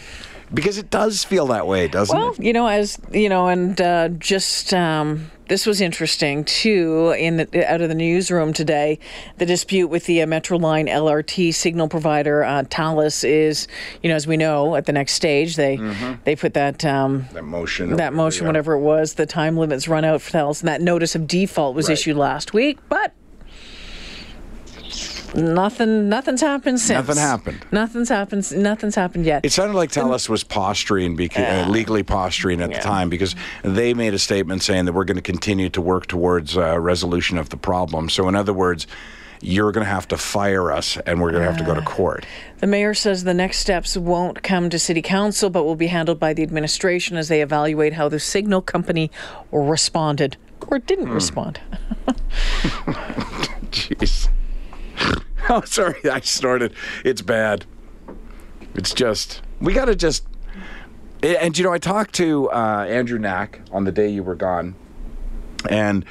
because 0.52 0.78
it 0.78 0.90
does 0.90 1.24
feel 1.24 1.46
that 1.48 1.66
way, 1.66 1.88
doesn't 1.88 2.16
Well, 2.16 2.30
it? 2.32 2.38
Well, 2.38 2.46
you 2.46 2.52
know, 2.52 2.66
as 2.66 2.98
you 3.12 3.28
know, 3.28 3.48
and 3.48 3.80
uh, 3.80 4.08
just 4.10 4.72
um, 4.74 5.30
this 5.48 5.66
was 5.66 5.80
interesting 5.80 6.44
too. 6.44 7.14
In 7.18 7.36
the, 7.38 7.70
out 7.70 7.80
of 7.80 7.88
the 7.88 7.94
newsroom 7.94 8.52
today, 8.52 8.98
the 9.38 9.46
dispute 9.46 9.88
with 9.88 10.06
the 10.06 10.22
uh, 10.22 10.26
Metroline 10.26 10.88
LRT 10.88 11.54
signal 11.54 11.88
provider 11.88 12.42
uh, 12.44 12.64
Thales 12.70 13.24
is, 13.24 13.68
you 14.02 14.08
know, 14.08 14.16
as 14.16 14.26
we 14.26 14.36
know, 14.36 14.76
at 14.76 14.86
the 14.86 14.92
next 14.92 15.12
stage 15.12 15.56
they 15.56 15.76
they 16.24 16.36
put 16.36 16.54
that 16.54 16.84
um, 16.84 17.26
That 17.32 17.44
motion. 17.44 17.96
that 17.96 18.12
motion, 18.12 18.44
yeah. 18.44 18.48
whatever 18.48 18.74
it 18.74 18.80
was, 18.80 19.14
the 19.14 19.26
time 19.26 19.56
limits 19.56 19.88
run 19.88 20.04
out 20.04 20.22
for 20.22 20.30
Thales, 20.30 20.60
and 20.62 20.68
that 20.68 20.80
notice 20.80 21.14
of 21.14 21.26
default 21.26 21.74
was 21.74 21.88
Right. 21.88 21.94
issued 21.94 22.16
last 22.16 22.52
week, 22.54 22.78
but. 22.88 23.12
Nothing. 25.34 26.08
Nothing's 26.08 26.40
happened 26.40 26.80
since. 26.80 27.06
Nothing 27.06 27.20
happened. 27.22 27.66
Nothing's 27.72 28.08
happened. 28.08 28.56
Nothing's 28.56 28.94
happened 28.94 29.24
yet. 29.24 29.44
It 29.44 29.52
sounded 29.52 29.74
like 29.74 29.90
Thales 29.90 30.28
was 30.28 30.44
posturing, 30.44 31.16
beca- 31.16 31.66
uh, 31.66 31.68
legally 31.70 32.02
posturing 32.02 32.60
at 32.60 32.72
the 32.72 32.78
time, 32.78 33.08
because 33.08 33.34
they 33.62 33.94
made 33.94 34.14
a 34.14 34.18
statement 34.18 34.62
saying 34.62 34.84
that 34.86 34.92
we're 34.92 35.04
going 35.04 35.16
to 35.16 35.22
continue 35.22 35.68
to 35.70 35.80
work 35.80 36.06
towards 36.06 36.56
uh, 36.56 36.78
resolution 36.78 37.38
of 37.38 37.48
the 37.48 37.56
problem. 37.56 38.08
So, 38.08 38.28
in 38.28 38.34
other 38.34 38.52
words, 38.52 38.86
you're 39.42 39.72
going 39.72 39.84
to 39.84 39.90
have 39.90 40.08
to 40.08 40.16
fire 40.16 40.72
us, 40.72 40.96
and 41.06 41.20
we're 41.20 41.30
going 41.30 41.42
to 41.42 41.50
have 41.50 41.58
to 41.58 41.64
go 41.64 41.74
to 41.74 41.82
court. 41.82 42.24
The 42.58 42.66
mayor 42.66 42.94
says 42.94 43.24
the 43.24 43.34
next 43.34 43.58
steps 43.58 43.96
won't 43.96 44.42
come 44.42 44.70
to 44.70 44.78
city 44.78 45.02
council, 45.02 45.50
but 45.50 45.64
will 45.64 45.76
be 45.76 45.88
handled 45.88 46.18
by 46.18 46.32
the 46.32 46.42
administration 46.42 47.16
as 47.16 47.28
they 47.28 47.42
evaluate 47.42 47.92
how 47.92 48.08
the 48.08 48.18
signal 48.18 48.62
company 48.62 49.10
responded 49.52 50.36
or 50.68 50.78
didn't 50.78 51.10
respond. 51.10 51.60
Jeez. 53.70 54.28
Oh, 55.48 55.60
sorry, 55.60 56.00
I 56.10 56.20
snorted. 56.20 56.74
It's 57.04 57.22
bad. 57.22 57.66
It's 58.74 58.92
just 58.92 59.42
we 59.60 59.72
got 59.72 59.84
to 59.84 59.94
just. 59.94 60.26
And 61.22 61.56
you 61.56 61.62
know, 61.62 61.72
I 61.72 61.78
talked 61.78 62.14
to 62.16 62.50
uh, 62.50 62.84
Andrew 62.88 63.18
Knack 63.18 63.60
on 63.70 63.84
the 63.84 63.92
day 63.92 64.08
you 64.08 64.24
were 64.24 64.34
gone, 64.34 64.74
and 65.70 66.04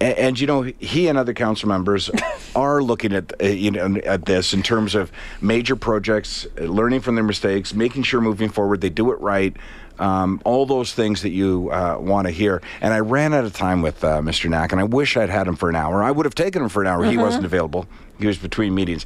and, 0.00 0.18
and 0.18 0.40
you 0.40 0.46
know, 0.46 0.62
he 0.62 1.06
and 1.08 1.16
other 1.16 1.32
council 1.32 1.68
members 1.68 2.10
are 2.56 2.82
looking 2.82 3.12
at 3.12 3.32
uh, 3.40 3.46
you 3.46 3.70
know 3.70 3.96
at 4.04 4.24
this 4.24 4.52
in 4.52 4.62
terms 4.62 4.94
of 4.94 5.12
major 5.40 5.76
projects, 5.76 6.46
learning 6.56 7.00
from 7.00 7.14
their 7.14 7.24
mistakes, 7.24 7.72
making 7.72 8.02
sure 8.02 8.20
moving 8.20 8.48
forward 8.48 8.80
they 8.80 8.90
do 8.90 9.12
it 9.12 9.20
right. 9.20 9.56
Um, 9.98 10.40
all 10.44 10.66
those 10.66 10.94
things 10.94 11.22
that 11.22 11.30
you 11.30 11.70
uh, 11.70 11.98
want 12.00 12.26
to 12.26 12.32
hear. 12.32 12.62
And 12.80 12.92
I 12.94 13.00
ran 13.00 13.34
out 13.34 13.44
of 13.44 13.52
time 13.52 13.82
with 13.82 14.02
uh, 14.02 14.20
Mr. 14.20 14.48
Knack, 14.48 14.72
and 14.72 14.80
I 14.80 14.84
wish 14.84 15.16
I'd 15.16 15.28
had 15.28 15.46
him 15.46 15.54
for 15.54 15.68
an 15.68 15.76
hour. 15.76 16.02
I 16.02 16.10
would 16.10 16.26
have 16.26 16.34
taken 16.34 16.62
him 16.62 16.70
for 16.70 16.80
an 16.80 16.88
hour. 16.88 17.04
He 17.04 17.18
wasn't 17.18 17.44
available. 17.44 17.86
He 18.22 18.26
was 18.26 18.38
between 18.38 18.74
meetings. 18.74 19.04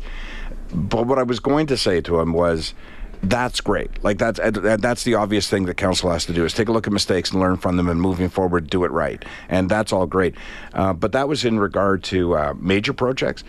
But 0.72 1.06
what 1.06 1.18
I 1.18 1.22
was 1.24 1.40
going 1.40 1.66
to 1.68 1.76
say 1.76 2.00
to 2.02 2.20
him 2.20 2.32
was, 2.32 2.74
that's 3.22 3.60
great. 3.60 4.04
Like 4.04 4.18
that's 4.18 4.38
that's 4.42 5.04
the 5.04 5.14
obvious 5.14 5.48
thing 5.48 5.64
that 5.66 5.76
council 5.76 6.10
has 6.10 6.26
to 6.26 6.32
do 6.32 6.44
is 6.44 6.52
take 6.52 6.68
a 6.68 6.72
look 6.72 6.86
at 6.86 6.92
mistakes 6.92 7.30
and 7.30 7.40
learn 7.40 7.56
from 7.56 7.76
them, 7.76 7.88
and 7.88 8.00
moving 8.00 8.28
forward, 8.28 8.68
do 8.68 8.84
it 8.84 8.90
right. 8.90 9.24
And 9.48 9.70
that's 9.70 9.92
all 9.92 10.06
great. 10.06 10.34
Uh, 10.74 10.92
but 10.92 11.12
that 11.12 11.26
was 11.26 11.44
in 11.44 11.58
regard 11.58 12.04
to 12.04 12.36
uh, 12.36 12.54
major 12.58 12.92
projects. 12.92 13.42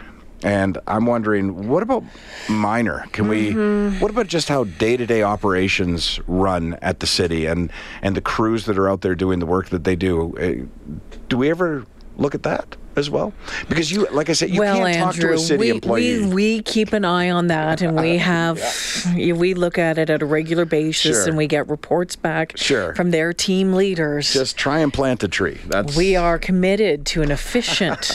And 0.43 0.77
I'm 0.87 1.07
wondering, 1.07 1.67
what 1.67 1.81
about 1.81 2.03
minor? 2.47 3.05
Can 3.11 3.27
we? 3.27 3.53
What 3.99 4.11
about 4.11 4.27
just 4.27 4.47
how 4.47 4.65
day-to-day 4.65 5.23
operations 5.23 6.19
run 6.27 6.77
at 6.81 6.99
the 6.99 7.07
city 7.07 7.47
and 7.47 7.71
and 8.01 8.15
the 8.15 8.21
crews 8.21 8.65
that 8.67 8.77
are 8.77 8.87
out 8.87 9.01
there 9.01 9.15
doing 9.15 9.39
the 9.39 9.47
work 9.47 9.69
that 9.69 9.83
they 9.83 9.95
do? 9.95 10.37
Uh, 10.37 10.99
do 11.27 11.37
we 11.37 11.49
ever 11.49 11.85
look 12.17 12.35
at 12.35 12.43
that 12.43 12.77
as 12.97 13.09
well? 13.09 13.33
Because 13.69 13.91
you, 13.91 14.07
like 14.11 14.29
I 14.29 14.33
said, 14.33 14.49
you 14.49 14.59
well, 14.59 14.77
can't 14.77 14.95
Andrew, 14.95 15.05
talk 15.05 15.15
to 15.31 15.33
a 15.33 15.37
city 15.37 15.59
we, 15.59 15.69
employee. 15.69 16.25
we 16.25 16.33
we 16.33 16.61
keep 16.63 16.93
an 16.93 17.05
eye 17.05 17.29
on 17.29 17.47
that, 17.47 17.81
and 17.81 17.95
we 17.99 18.17
have 18.17 18.59
we 19.15 19.53
look 19.53 19.77
at 19.77 19.97
it 19.97 20.09
at 20.09 20.21
a 20.21 20.25
regular 20.25 20.65
basis, 20.65 21.17
Sure. 21.17 21.27
and 21.27 21.37
we 21.37 21.47
get 21.47 21.67
reports 21.69 22.15
back 22.15 22.57
Sure. 22.57 22.93
from 22.95 23.11
their 23.11 23.33
team 23.33 23.73
leaders. 23.73 24.33
just 24.33 24.57
try 24.57 24.79
and 24.79 24.91
plant 24.93 25.23
a 25.23 25.27
tree. 25.27 25.59
That's 25.67 25.95
we 25.95 26.15
are 26.15 26.37
committed 26.39 27.05
to 27.07 27.21
an 27.21 27.31
efficient, 27.31 28.11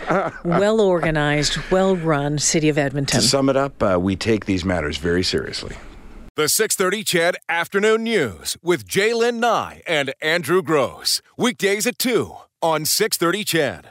well 0.44 0.80
organized, 0.80 1.58
well 1.70 1.96
run 1.96 2.38
city 2.38 2.68
of 2.68 2.78
Edmonton. 2.78 3.20
To 3.20 3.26
sum 3.26 3.48
it 3.48 3.56
up, 3.56 3.82
uh, 3.82 3.98
we 4.00 4.16
take 4.16 4.46
these 4.46 4.64
matters 4.64 4.98
very 4.98 5.22
seriously. 5.22 5.76
The 6.36 6.48
630 6.50 7.02
CHED 7.02 7.36
Afternoon 7.48 8.02
News 8.04 8.58
with 8.62 8.86
Jaylen 8.86 9.36
Nye 9.36 9.80
and 9.86 10.12
Andrew 10.20 10.60
Grose. 10.62 11.22
Weekdays 11.38 11.86
at 11.86 11.98
2 11.98 12.34
on 12.60 12.84
630 12.84 13.42
CHED. 13.44 13.84